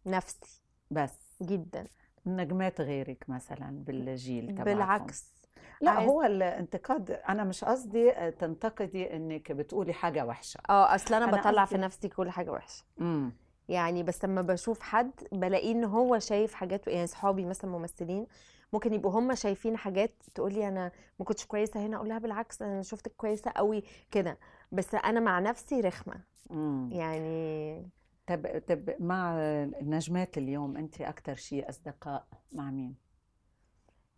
[0.06, 0.60] نفسي.
[0.90, 1.18] بس.
[1.42, 1.86] جدا.
[2.26, 5.36] نجمات غيرك مثلا بالجيل تبعكم؟ بالعكس.
[5.80, 10.60] لا عايز- هو الانتقاد أنا مش قصدي تنتقدي إنك بتقولي حاجة وحشة.
[10.70, 12.84] آه أصل أنا أنا بطلع في نفسي كل حاجة وحشة.
[13.00, 13.32] إمم.
[13.68, 18.26] يعني بس لما بشوف حد بلاقيه إن هو شايف حاجات يعني صحابي مثلا ممثلين
[18.76, 22.82] ممكن يبقوا هم شايفين حاجات تقولي أنا ما كنتش كويسة هنا أقول لها بالعكس أنا
[22.82, 24.38] شفتك كويسة قوي كده.
[24.72, 26.20] بس أنا مع نفسي رخمة.
[26.50, 27.88] امم يعني
[28.26, 32.94] طب طب مع النجمات اليوم أنت أكثر شيء أصدقاء مع مين؟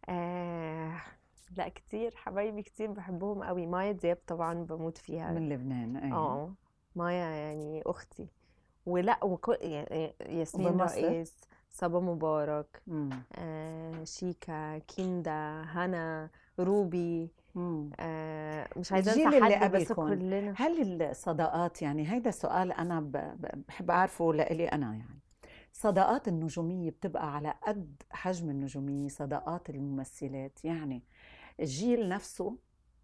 [0.08, 1.00] آه
[1.56, 5.30] لا كتير حبايبي كتير بحبهم قوي مايا دياب طبعا بموت فيها.
[5.32, 6.54] من لبنان اي آه
[6.96, 8.28] مايا يعني أختي.
[8.86, 11.40] ولا وكل يعني ياسمين؟ رئيس.
[11.78, 12.82] صبا مبارك
[13.38, 17.30] آه شيكا كيندا هنا روبي
[18.00, 20.54] آه مش عايزة انسى اللي حد بس قبلكم، كلنا.
[20.56, 23.00] هل الصداقات يعني هيدا سؤال أنا
[23.68, 25.18] بحب أعرفه لإلي أنا يعني.
[25.72, 30.64] صداقات النجومية بتبقى على قد حجم النجومية صداقات الممثلات.
[30.64, 31.02] يعني
[31.60, 32.56] الجيل نفسه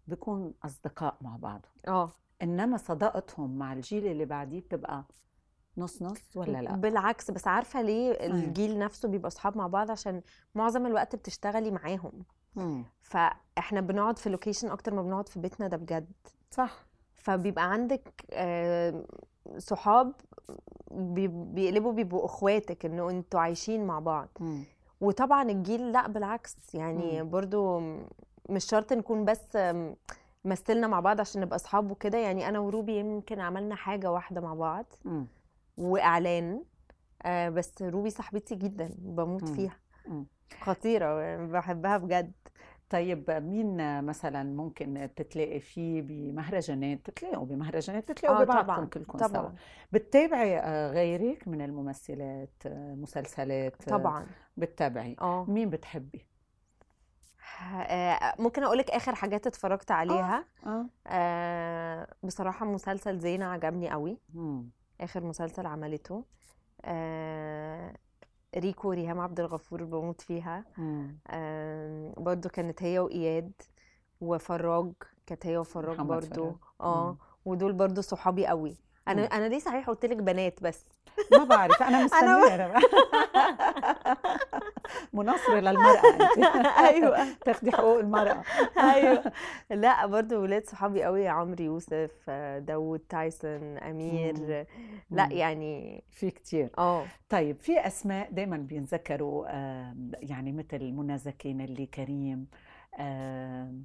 [0.07, 2.11] بيكون أصدقاء مع بعض آه.
[2.41, 5.03] إنما صداقتهم مع الجيل اللي بعديه بتبقى
[5.77, 10.21] نص نص ولا لأ؟ بالعكس بس عارفة ليه الجيل نفسه بيبقى اصحاب مع بعض؟ عشان
[10.55, 12.11] معظم الوقت بتشتغلي معاهم.
[12.55, 12.83] مم.
[13.01, 16.11] فإحنا بنقعد في location أكتر ما بنقعد في بيتنا ده بجد.
[16.51, 16.85] صح.
[17.15, 18.25] فبيبقى عندك
[19.57, 20.13] صحاب
[20.91, 24.27] بي- بيقلبوا بيبقوا إخواتك إنه أنتوا عايشين مع بعض.
[24.39, 24.63] مم.
[25.01, 26.55] وطبعا الجيل لأ بالعكس.
[26.75, 27.29] يعني مم.
[27.29, 27.79] برضو
[28.49, 29.57] مش شرط نكون بس
[30.45, 32.17] مثلنا مع بعض عشان نبقى اصحاب وكده.
[32.17, 34.85] يعني أنا وروبي يمكن عملنا حاجة واحدة مع بعض.
[35.05, 35.27] مم.
[35.77, 36.63] وإعلان.
[37.23, 39.49] آه، بس روبي صاحبتي جدا بموت.
[39.49, 39.77] فيها.
[40.61, 42.31] خطيرة يعني بحبها بجد.
[42.89, 49.27] طيب مين مثلا ممكن تتلاقي فيه بمهرجانات؟ تتلاقوا بمهرجانات تتلاقوا آه ببعضكم طبعا كلكم سوا.
[49.27, 49.55] طبعا.
[49.91, 54.25] بتتابعي آه، غيرك من الممثلات آه، مسلسلات آه، طبعا.
[54.57, 55.45] بتتابعي؟ آه.
[55.49, 56.25] مين بتحبي؟
[57.87, 60.45] آه، ممكن أقول لك آخر حاجات اتفرجت عليها.
[60.65, 60.85] آه.
[61.07, 64.17] آه بصراحة مسلسل زينة عجبني قوي.
[64.33, 64.69] مم.
[65.01, 66.23] آخر مسلسل عملته
[66.85, 67.93] آه
[68.57, 70.65] ريكو ريهام عبد الغفور بموت فيها.
[71.27, 73.51] آه برضو كانت هي وإياد
[74.21, 74.91] وفراج
[75.25, 76.45] كانت هي وفراج برضو.
[76.81, 77.17] آه.
[77.45, 78.77] ودول برضو صحابي قوي
[79.07, 79.25] أنا.
[79.25, 80.81] أنا ليه صحيح قلت لك بنات بس؟
[81.31, 82.73] ما بعرف أنا مستنية أنا
[85.13, 86.01] مناصرة للمرأة
[86.37, 86.65] أنت.
[86.65, 87.25] أيوه.
[87.45, 88.41] تاخدي حقوق المرأة.
[88.77, 89.23] أيوه.
[89.69, 94.65] لا برضو ولاد صحابي قوي عمرو يوسف آه، داوود تايسون أمير.
[95.11, 95.27] لا.
[95.31, 96.69] يعني في كتير.
[96.77, 97.05] آه.
[97.29, 99.47] طيب في أسماء دائما بينذكروا
[100.19, 102.47] يعني مثل منى زكي نيلي كريم
[102.99, 103.83] آم،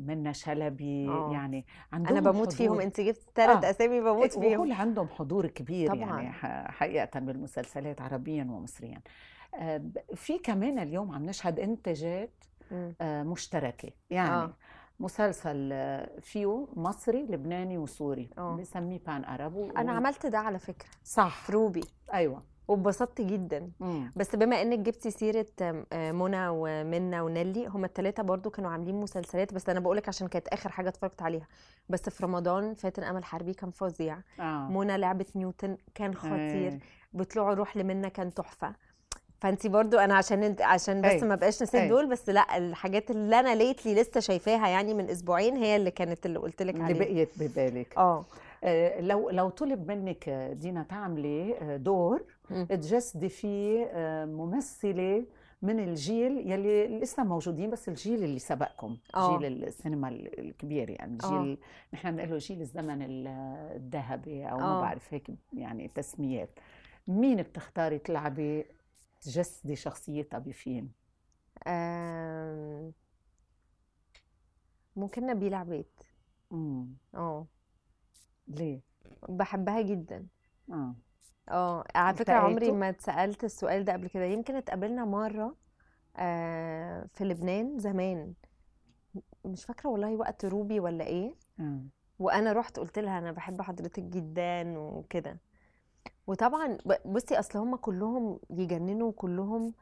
[0.00, 1.32] منى شلبي آه.
[1.32, 2.82] يعني عندهم أنا بموت فيهم حضور.
[2.82, 3.70] انت جبت ثلاث آه.
[3.70, 5.98] أسامي بموت إيه، فيهم وهول عندهم حضور كبير طبعاً.
[6.00, 9.00] يعني ح- حقيقة بالمسلسلات عربيا ومصريا
[9.54, 9.82] آه،
[10.14, 12.30] في كمان اليوم عم نشهد إنتاجات.
[13.00, 14.50] آه، مشتركة يعني آه.
[15.00, 18.56] مسلسل آه، فيه مصري لبناني وسوري آه.
[18.56, 21.80] بنسميه بان ارب و- أنا عملت ده على فكرة صح روبي
[22.12, 23.68] أيوه واتبسطت جدا.
[23.80, 24.12] مم.
[24.16, 29.54] بس بما إنك جبتي سيرة آه، منى ومنى ونيلي هما الثلاثه برضو كانوا عاملين مسلسلات
[29.54, 31.46] بس أنا بقولك عشان كانت آخر حاجة اتفرجت عليها.
[31.88, 34.18] بس في رمضان فاتن امل حربي كان فظيع.
[34.40, 34.68] آه.
[34.68, 36.32] منى لعبه نيوتن كان خطير.
[36.38, 36.78] إيه.
[37.12, 38.72] بطلوع روح لمنى كان تحفة.
[39.40, 41.20] فأنتي برضو أنا عشان انت عشان بس أي.
[41.22, 41.90] ما بقاش نسيت.
[41.90, 46.26] دول بس لأ الحاجات اللي أنا ليتلي لسه شايفاها يعني من أسبوعين هي اللي كانت
[46.26, 46.98] اللي قلت لك اللي عليها.
[46.98, 47.96] بقيت ببالك.
[47.96, 48.24] آه آه،
[49.00, 52.24] لو لو طلب منك آه، دينا تعملي آه، دور.
[52.68, 55.26] تجسدي فيه آه، ممثلة
[55.62, 59.38] من الجيل يلي لسه موجودين بس الجيل اللي سبقكم آه.
[59.38, 61.42] جيل السينما ال- الكبير يعني آه.
[61.44, 61.58] جيل
[61.94, 63.26] نحن بنقول له جيل الزمن ال-
[63.76, 64.80] الذهبي أو ما آه.
[64.80, 66.50] بعرف هيك يعني تسميات
[67.08, 68.64] مين بتختاري تلعبي
[69.20, 70.88] تجسدي شخصيتها بفيلم
[74.96, 75.86] ممكن نبيلة عبيد
[77.14, 77.46] آه
[78.50, 78.80] ليه؟
[79.28, 80.26] بحبها جدا.
[80.72, 80.94] آه.
[81.48, 84.24] آه على فكرة عمري؟ ما اتسألت السؤال ده قبل كده.
[84.24, 85.56] يمكن اتقابلنا مرة
[86.16, 88.34] آه في لبنان زمان.
[89.44, 91.34] مش فاكرة والله وقت روبي ولا إيه.
[91.60, 91.80] آه.
[92.18, 95.40] وأنا رحت قلت لها أنا بحب حضرتك جدا وكده.
[96.26, 99.74] وطبعا بصي أصل هم كلهم يجننوا كلهم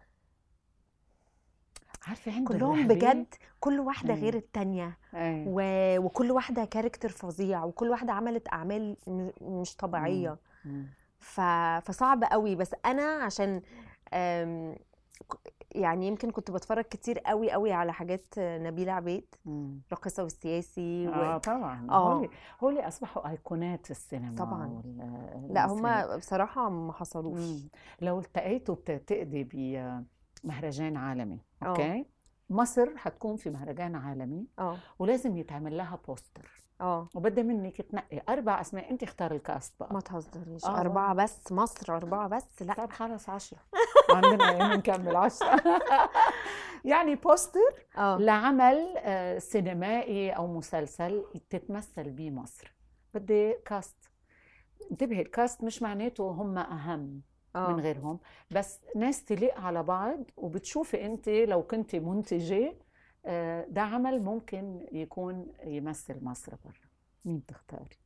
[2.09, 2.95] عارفة عندهم كلهم رهبة.
[2.95, 3.27] بجد
[3.61, 4.21] كل أيوة.
[4.23, 5.61] غير التانية إيه و...
[6.05, 9.29] وكل واحدة كاركتر فظيع وكل واحدة عملت أعمال م...
[9.41, 10.87] مش طبيعية مم.
[11.19, 11.41] ف...
[11.83, 13.63] فصعب قوي بس أنا عشان
[14.15, 14.77] أم...
[15.75, 19.81] يعني يمكن كنت بتفرج كتير قوي قوي على حاجات نبيلة عبيد مم.
[19.93, 21.13] راقصة والسياسي و...
[21.13, 22.13] آه طبعا آه.
[22.15, 24.67] هولي هولي أصبحوا أيقونات السينما طبعاً.
[24.67, 25.67] وال- لا.
[25.67, 27.41] هما بصراحة ما حصلوش.
[28.01, 29.45] لو التقيتوا بتقضي
[30.45, 31.67] بمهرجان عالمي آه.
[31.67, 32.07] okay؟
[32.51, 34.77] مصر حتكون في مهرجان عالمي آه.
[34.99, 37.09] ولازم يتعمل لها poster آه.
[37.15, 39.95] وبدي منك تنقي أربع أسماء انت اختار ال cast بقى.
[39.95, 40.65] ما تهزريش.
[40.65, 40.81] آه.
[40.81, 42.75] أربعة بس مصر أربعة بس لا.
[42.75, 43.59] طب خلص عشرة.
[44.15, 45.63] عندنا أيام نكمل عشرة.
[46.85, 48.19] يعني poster آه.
[48.19, 52.75] لعمل آه، سينمائي أو مسلسل تتمثل به مصر.
[53.15, 54.11] بدي كاست
[54.91, 57.23] انتبهي الكاست مش معناته هم أهم.
[57.59, 57.83] من آه.
[57.83, 58.19] غيرهم.
[58.51, 62.75] بس ناس تليق على بعض وبتشوفي انت لو كنت منتجة
[63.27, 66.73] آه، ده عمل ممكن يكون يمثل مصر برا
[67.25, 67.99] مين بتختاري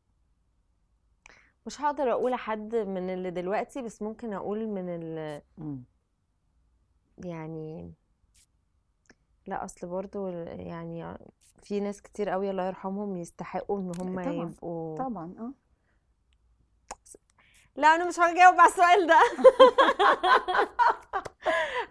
[1.67, 5.43] مش هقدر أقول حد من اللي دلوقتي بس ممكن أقول من ال...
[7.19, 7.93] يعني
[9.47, 11.19] لا أصل برضو يعني
[11.62, 15.53] في ناس كتير قوي الله يرحمهم يستحقوا إن هم طبعاً، يبقوا طبعا آه.
[17.77, 19.19] لا أنا مش هجاوب على السؤال ده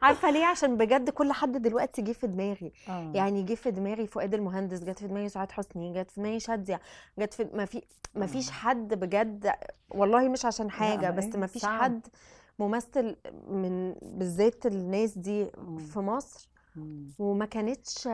[0.01, 3.11] عارفة ليه عشان بجد كل حد دلوقتي جه في دماغي آه.
[3.15, 6.81] يعني جه في دماغي فؤاد المهندس جت في دماغي سعاد حسني جت في دماغي شادية
[7.19, 7.81] جت في ما في
[8.15, 8.53] ما فيش آه.
[8.53, 9.53] حد بجد
[9.89, 11.65] والله مش عشان حاجة بس ما فيش.
[11.65, 12.07] حد
[12.59, 13.15] ممثل
[13.47, 15.51] من بالذات الناس دي.
[15.93, 16.49] في مصر.
[17.19, 18.09] وما كانتش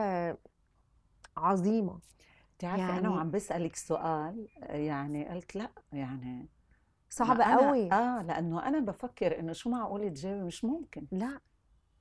[1.36, 1.98] عظيمة
[2.52, 6.46] انت عارفه أنا يعني- وعم بسألك سؤال يعني قلت لأ يعني
[7.10, 11.40] صعب أنا- قوي آه لأنه أنا بفكر إنه شو معقول تجاوب مش ممكن لا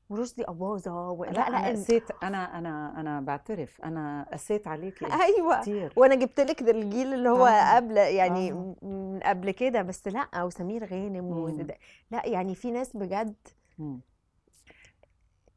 [0.10, 1.24] ورشدي أباظة و...
[1.24, 6.40] لا, لا إن- قسيت أنا أنا أنا بعترف أنا قسيت عليكي أيوه كثير وأنا جبت
[6.40, 7.76] لك الجيل اللي هو آه.
[7.76, 8.76] قبل يعني آه.
[8.82, 11.26] من قبل كده بس لأ وسمير غانم.
[11.26, 11.78] وده
[12.12, 13.36] لأ يعني في ناس بجد
[13.78, 14.00] مم.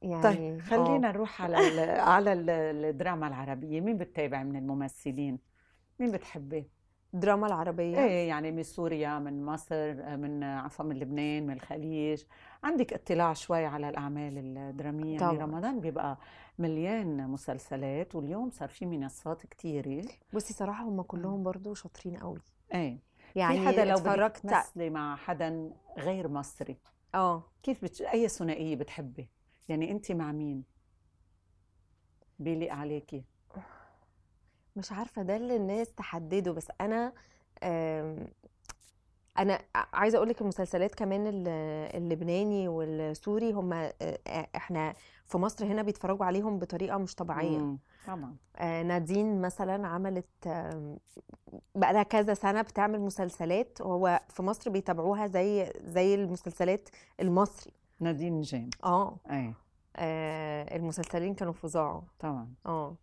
[0.03, 0.61] يعني طيب.
[0.61, 2.51] خلينا نروح على ال على ال-
[2.85, 5.39] الدراما العربية مين بتتابع من الممثلين
[6.01, 6.71] مين بتحبي
[7.15, 12.25] الدراما العربية؟ إيه يعني من سوريا من مصر من عفوا من لبنان من الخليج.
[12.65, 15.47] عندك اطلاع شوي على الأعمال الدرامية يعني طبعاً.
[15.47, 16.19] رمضان بيبقى
[16.59, 20.05] مليان مسلسلات واليوم صار في منصات كتيرة.
[20.35, 22.41] بصي صراحة هم كلهم برضو شاطرين قوي.
[22.75, 22.99] إيه.
[23.37, 26.77] يعني في حدا لو اتفرجت تمثلي مع حدا غير مصري
[27.15, 27.43] آه.
[27.63, 28.03] كيف بتش...
[28.03, 29.29] أي ثنائية بتحبي؟
[29.69, 30.65] يعني انت مع مين؟
[32.39, 33.25] بيليق عليكي؟
[34.77, 37.13] مش عارفة ده اللي الناس تحدده بس أنا
[39.39, 41.49] أنا عايزة أقول لك المسلسلات كمان ال-
[41.97, 43.91] اللبناني والسوري هم
[44.57, 44.95] إحنا
[45.27, 47.77] في مصر هنا بيتفرجوا عليهم بطريقة مش طبيعية.
[48.07, 48.37] طبعا.
[48.57, 50.27] آه، نادين مثلا عملت
[51.75, 56.89] بقى لها كذا سنة بتعمل مسلسلات هو في مصر بيتابعوها زي زي المسلسلات
[57.21, 57.73] المصري.
[58.01, 59.17] نادين نجام آه.
[59.31, 59.55] إيه
[59.97, 62.03] آه، المسلسلين كانوا فظاع.
[62.19, 62.49] طبعا.
[62.67, 62.97] آه.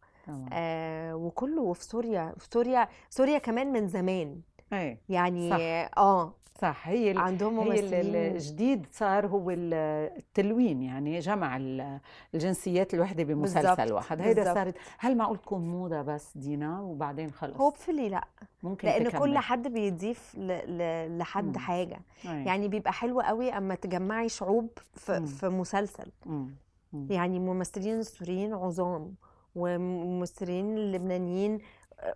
[0.54, 4.42] آه، وكله في سوريا في سوريا سوريا كمان من زمان
[4.74, 5.58] إيه يعني صح.
[5.98, 7.18] آه صح هي ال...
[7.18, 9.74] عندهم هي ممثلين الجديد صار هو ال-
[10.18, 12.00] التلوين يعني جمع ال-
[12.34, 14.54] الجنسيات الوحدة بمسلسل واحد هيدا.
[14.54, 18.28] صارت هل معقول تكون موضة بس دينا وبعدين خلص hopefully لا
[18.64, 19.20] ممكن لأن تكمل.
[19.20, 20.48] كل حد بيضيف ل...
[20.78, 21.18] ل...
[21.18, 21.58] لحد مم.
[21.58, 22.30] حاجة أيه.
[22.46, 25.26] يعني بيبقى حلو قوي أما تجمعي شعوب في, مم.
[25.26, 26.56] في مسلسل مم.
[26.94, 27.08] مم.
[27.12, 29.14] يعني ممثلين السوريين عظام
[29.58, 31.60] وممثلين اللبنانيين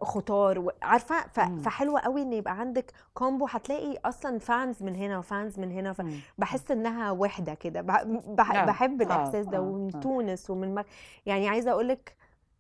[0.02, 1.62] خطار و- عارفة ف- مم.
[1.62, 5.96] فحلوة قوي إن يبقى عندك combo هتلاقي أصلا fans من هنا و fans من هنا
[6.00, 6.20] مم.
[6.38, 10.00] بحس إنها وحدة كده بح- بح- آه، بحب آه، الإحساس ده آه، ومن آه.
[10.00, 10.86] تونس ومن مك...
[11.26, 12.16] يعني عايزة أقول لك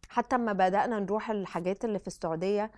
[0.09, 2.71] حتى أما بدأنا نروح الحاجات اللي في السعودية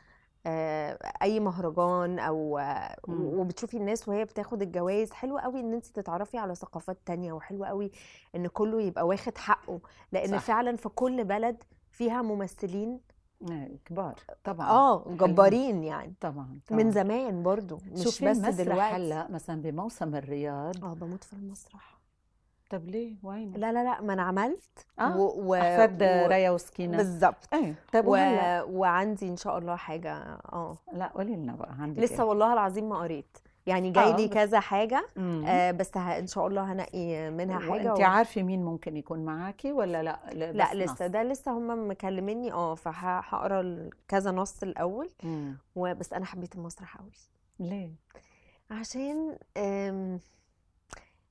[0.45, 3.39] آه، أي مهرجان أو آه، مم.
[3.39, 7.91] وبتشوفي الناس وهي بتاخد الجوائز حلو قوي إن أنت تتعرفي على ثقافات تانية وحلو قوي
[8.35, 9.79] إن كله يبقى واخد حقه
[10.11, 10.43] لأن صح.
[10.43, 12.99] فعلا في كل بلد فيها ممثلين
[13.49, 14.15] إيه، كبار.
[14.43, 14.69] طبعا.
[14.69, 16.13] آه جبارين يعني.
[16.21, 16.91] طبعا من طبعاً.
[16.91, 18.95] زمان برضو مش شوفي بس دلوقتي.
[18.95, 20.85] هلا مثلا بموسم الرياض.
[20.85, 21.93] آه بموت في المسرح.
[22.69, 24.85] طب ليه؟ وين لا لا لا ما أنا عملت.
[24.99, 25.49] آه، و...
[25.49, 25.55] و...
[25.55, 26.27] احفاد و...
[26.27, 26.97] ريا وسكينة.
[26.97, 27.53] بالظبط.
[27.53, 28.11] إيه طيب و...
[28.11, 30.13] وهلا؟ وعندي إن شاء الله حاجة
[30.53, 30.77] آه.
[30.93, 33.37] لا قولي لنا بقى عندك لسه والله العظيم ما قريت.
[33.65, 35.97] يعني جاي آه، لي كذا حاجة؟ آه بس.
[35.97, 38.03] إن شاء الله هنقي منها حاجة وانت و...
[38.03, 43.89] عارفة مين ممكن يكون معاكي ولا لأ لأ لسه؟ ده لسه هم مكلميني آه فهقرا
[44.07, 45.57] كذا نص الأول مم.
[45.75, 47.11] وبس أنا حبيت المسرح قوي
[47.59, 47.91] ليه
[48.71, 49.37] عشان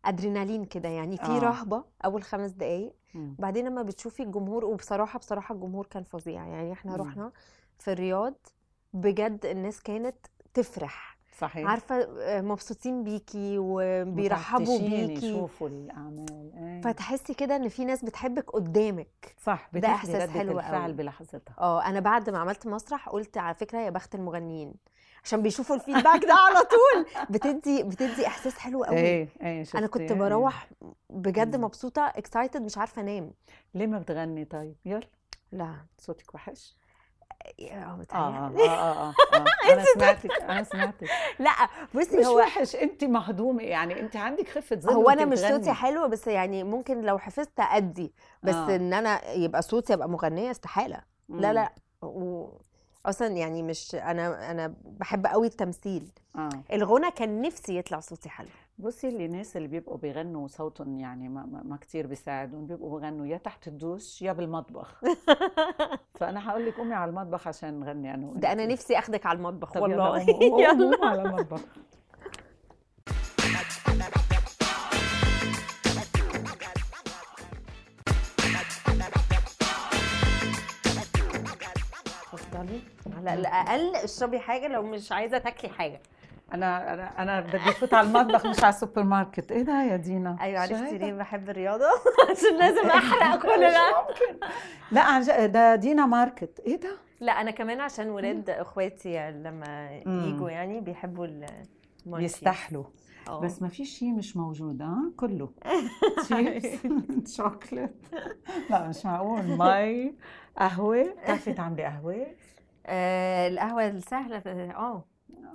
[0.05, 1.39] أدرينالين كده يعني في آه.
[1.39, 3.35] رهبة أول خمس دقايق مم.
[3.39, 7.03] وبعدين لما بتشوفي الجمهور وبصراحة بصراحة الجمهور كان فظيع يعني إحنا مم.
[7.03, 7.33] رحنا
[7.79, 8.35] في الرياض
[8.93, 10.17] بجد الناس كانت
[10.55, 11.69] تفرح صحيح.
[11.71, 15.27] عارفة آه، مبسوطين بيكي وبيرحبوا بيكي.
[15.27, 16.53] يشوفوا الأعمال.
[16.57, 16.81] إيه.
[16.81, 19.35] فتحسي كده إن في ناس بتحبك قدامك.
[19.43, 20.93] صح ده ردة حلو الفعل قوي.
[20.93, 21.55] بلحظتها.
[21.59, 24.75] آه أنا بعد ما عملت مسرح قلت على فكرة يا بخت المغنيين
[25.25, 27.27] عشان بيشوفوا الفيدباك ده على طول.
[27.31, 28.97] بتدي بتدي إحساس حلو قوي.
[28.97, 30.19] إيه إيه أنا؟ كنت إيه.
[30.19, 30.69] بروح
[31.11, 31.65] بجد مم.
[31.65, 33.31] مبسوطة اكسايتد مش عارفة أنام.
[33.75, 35.09] ليه ما بتغني طيب؟ يلا.
[35.53, 35.75] لا.
[35.99, 36.77] صوتك وحش.
[37.61, 38.53] آه آه.
[38.59, 39.15] آه آه, آه.
[39.73, 41.51] أنا سمعتك أنا سمعتك لا
[41.95, 45.73] بصي مش هو وحش أنت مهضومة يعني أنت عندك خفة ظل هو أنا مش صوتي.
[45.73, 48.13] حلو بس يعني ممكن لو حفظت أدي
[48.43, 48.77] بس آه.
[48.77, 51.53] إن أنا يبقى صوتي ابقى مغنية استحالة لا.
[51.53, 51.73] لا
[52.03, 52.49] و...
[53.07, 56.09] أصلا يعني مش أنا أنا بحب قوي التمثيل.
[56.37, 56.49] آه.
[56.73, 58.49] الغنى كان نفسي يطلع صوتي حلو.
[58.79, 63.37] بصي اللي الناس اللي بيبقوا بيغنوا صوتهم يعني ما, ما, كتير بيساعدهم بيبقوا بيغنوا يا
[63.37, 65.01] تحت الدوش يا بالمطبخ.
[66.21, 68.67] فأنا هقول لك قومي على المطبخ عشان نغني أنا ده أنا.
[68.67, 70.21] نفسي أخدك على المطبخ طب يلا والله.
[70.61, 70.69] يلا.
[70.71, 71.61] قوموا على المطبخ.
[82.71, 86.01] اتفضلي على الأقل اشربي حاجة لو مش عايزة تاكلي حاجة.
[86.55, 89.53] أنا أنا أنا بدي افوت على المطبخ مش على السوبر ماركت.
[89.53, 91.87] إيه ده يا دينا؟ أيوه عرفتي؟ ليه بحب الرياضة؟
[92.31, 94.07] عشان لازم أحرق كل ده.
[94.93, 96.61] لا عن ده دينا market.
[96.67, 99.91] إيه ده؟ لا أنا كمان عشان ولاد إخواتي لما.
[100.07, 102.85] يجوا يعني بيحبوا ال market بيستحلوا.
[103.29, 103.41] آه.
[103.41, 105.49] بس ما في شيء مش موجود ها؟ كله.
[106.29, 106.67] chips
[107.37, 108.07] chocolate
[108.71, 109.43] لا مش معقول.
[109.43, 110.15] مي
[110.59, 111.15] قهوة.
[111.23, 112.27] بتعرفي تعملي قهوة؟
[112.87, 115.05] آه القهوة السهلة آه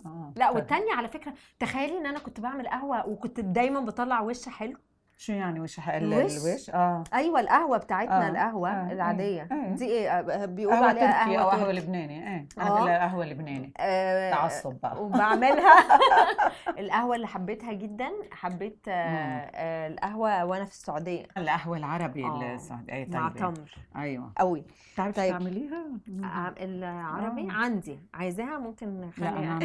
[0.05, 0.49] آه لا.
[0.49, 4.77] والتانية على فكرة تخيلي إن أنا كنت بعمل قهوة وكنت دايما بطلع وش حلو
[5.19, 7.03] شو يعني وش الوش؟ الوش؟ آه.
[7.13, 9.47] أيوه القهوة بتاعتنا آه، القهوة آه، العادية.
[9.51, 9.75] آه.
[9.75, 11.71] دي إيه آه، بيقولوا قهوة عليها تركي أو قهوة قهوه.
[11.71, 12.27] لبناني.
[12.35, 12.61] إيه آه.
[12.61, 13.73] اعملها قهوة لبناني.
[13.77, 15.03] آه، تعصب بقى.
[15.03, 15.73] وبعملها.
[16.79, 18.91] القهوة اللي حبيتها جدا حبيت آه،.
[18.91, 21.23] آه، القهوة وأنا في السعودية.
[21.37, 23.29] القهوة العربي آه، السعودي أي مع.
[23.29, 24.31] تمر أيوه.
[24.37, 24.63] قوي.
[24.93, 25.31] بتعرفي طيب.
[25.31, 25.83] تعمليها؟
[26.23, 27.53] ع- العربي آه.
[27.53, 27.99] عندي.
[28.13, 29.59] عايزاها؟ ممكن لا نخليها.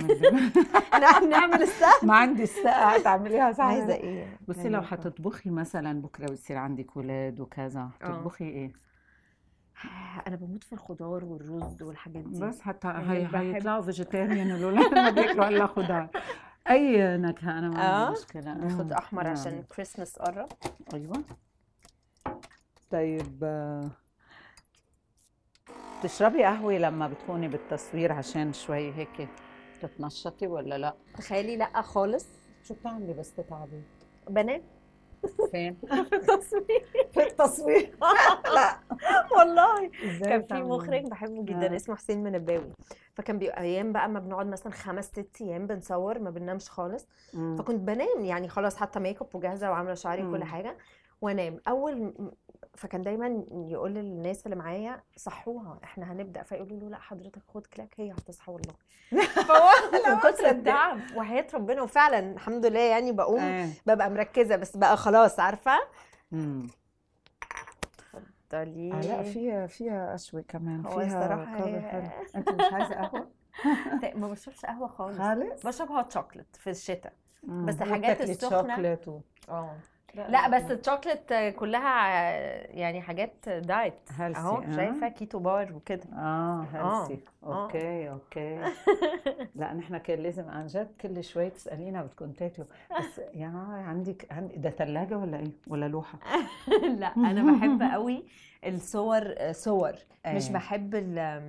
[0.95, 2.99] أنا نعم نعمل السهل ما عندي الساعة.
[3.03, 4.83] تعمليها صح عايزه إيه؟ بصي لو
[5.43, 8.07] حتطبخي مثلا بكرة بيصير عندك ولاد وكذا آه.
[8.07, 8.73] تطبخي إيه؟
[10.27, 15.11] أنا بموت في الخضار والرز والحاجات دي بس حتى يعني هي هيطلعوا فيجيتيريان الاولاد ما
[15.11, 16.09] بياكلوا إلا خضار
[16.71, 18.07] أي نكهة أنا ما آه.
[18.07, 18.99] عندي مشكلة ناخد آه.
[18.99, 19.31] أحمر آه.
[19.31, 20.49] عشان كريسمس قرب
[20.95, 21.25] أيوه
[22.91, 23.91] طيب آه،
[26.03, 29.29] تشربي قهوة لما بتكوني بالتصوير عشان شوي هيك
[29.81, 32.27] تتنشطي ولا لا؟ تخيلي لأ خالص
[32.65, 33.83] شو بتعملي بس تتعبي؟
[34.31, 34.63] بنام
[35.53, 37.95] فين؟ في التصوير في التصوير
[38.55, 38.79] لا
[39.39, 39.91] والله
[40.25, 41.77] كان في؟ مخرج بحبه جدا آه.
[41.77, 42.73] اسمه حسين منباوي
[43.15, 47.57] فكان بيبقى أيام بقى ما بنقعد مثلا خمس ست أيام بنصور ما بننامش خالص مم.
[47.57, 50.45] فكنت بنام يعني خلاص حتى ميك اب وجاهزة وعاملة شعري وكل.
[50.45, 50.77] حاجة
[51.21, 52.15] وأنام أول
[52.75, 57.95] فكان دايما يقول للناس اللي معايا صحوها إحنا هنبدأ فيقولوا له لا حضرتك خد كلاكيت
[57.97, 58.75] هي هتصحى والله
[59.49, 60.51] فهو من كتر.
[60.51, 63.69] التعب وحياة ربنا وفعلا الحمد لله يعني بقوم آه.
[63.87, 65.73] ببقى مركزة بس بقى خلاص عارفة.
[68.53, 71.47] اتفضلي آه لا فيها فيها أشوي كمان هو فيها
[71.91, 73.29] حلو أنت مش عايزة قهوة؟
[74.15, 77.13] ما بشربش قهوة خالص خالص؟ بشرب hot chocolate في الشتاء.
[77.43, 77.75] بس
[78.51, 79.21] شوكليت و...
[79.49, 79.77] آه
[80.15, 82.11] لا بس الشوكليت كلها
[82.67, 84.77] يعني حاجات diet أهو آه.
[84.77, 86.05] شايفة keto bar وكده.
[86.17, 87.63] آه healthy آه.
[87.63, 88.61] okay okay.
[89.55, 92.09] لا نحن كان لازم عن جد كل شوي تسألينا
[92.39, 92.67] تاكلوا
[92.99, 93.47] بس يا
[93.87, 96.19] عندك عندي ده ثلاجه ولا إيه؟ ولا لوحة؟
[97.01, 98.25] لا أنا بحب قوي
[98.67, 99.93] الصور صور.
[100.27, 100.53] مش إيه.
[100.53, 101.43] بحب ال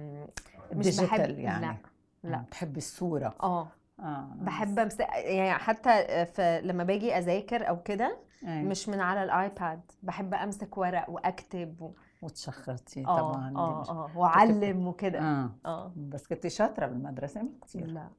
[0.73, 1.65] مش digital بحب يعني.
[1.65, 1.75] لا
[2.23, 2.37] لا.
[2.37, 3.35] بتحبي الصورة.
[3.43, 3.67] آه.
[3.99, 4.99] آه بحب أمس...
[4.99, 8.63] يعني حتى في لما باجي أذاكر أو كده إيه.
[8.63, 9.81] مش من على ال iPad.
[10.03, 11.91] بحب أمسك ورق وأكتب و...
[12.21, 13.05] وتشخبطي.
[13.07, 15.19] آه طبعا آه آه وأعلم وكده.
[15.19, 15.51] آه.
[15.65, 15.93] آه.
[15.95, 18.09] بس كنتي شاطرة بالمدرسة ما كثير لا.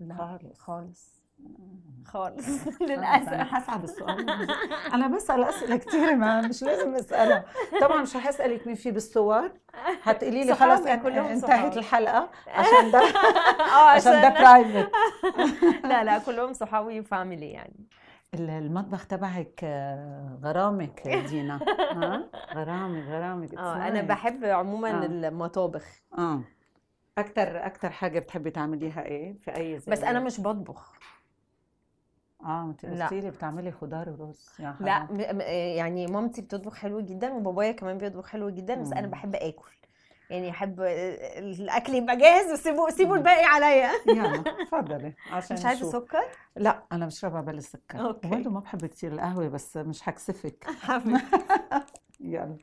[0.00, 0.58] لا خالص.
[0.58, 1.22] خالص.
[2.04, 2.46] خالص.
[2.82, 4.30] أنا للاسف حسحب السؤال.
[4.94, 7.44] أنا بسأل أسئلة كثير ما مش لازم أسألها.
[7.80, 9.50] طبعا مش رح اسالك مين في بالصور.
[10.02, 10.56] هتقولي لي
[11.02, 11.76] كلهم انتهت.
[11.76, 12.30] الحلقة.
[12.58, 13.02] عشان ده
[13.72, 14.90] عشان ده برايفت
[15.90, 17.86] لا لا كلهم صحابي وفاميلي يعني.
[18.34, 21.56] المطبخ تبعك آه، غرامك دينا
[21.92, 24.04] ها غرامك غرامك آه it's أنا nice.
[24.04, 25.06] بحب عموما آه.
[25.06, 25.84] المطابخ
[26.18, 26.40] آه
[27.18, 30.92] أكثر أكثر حاجة بتحبي تعمليها إيه في أي زي بس أنا مش بطبخ
[32.44, 33.04] آه انت لا.
[33.04, 35.40] قلتي لي بتعملي خضار ورز يا لا حرام.
[35.76, 39.06] يعني مامتي بتطبخ حلو جدا وبابايا كمان بيطبخ حلو جدا بس أنا.
[39.06, 39.72] بحب آكل
[40.32, 43.16] يعني أحب الأكل يبقى جاهز وسيبوا سيبوا.
[43.16, 43.90] الباقي عليا.
[44.06, 45.90] يلا تفضلي عشان مش عايزة.
[45.92, 46.24] سكر؟
[46.56, 48.06] لا أنا بشربها بلا سكر.
[48.06, 51.20] وبرضه ما بحب كثير القهوة بس مش حكسفك حبيبي.
[52.20, 52.56] يلا.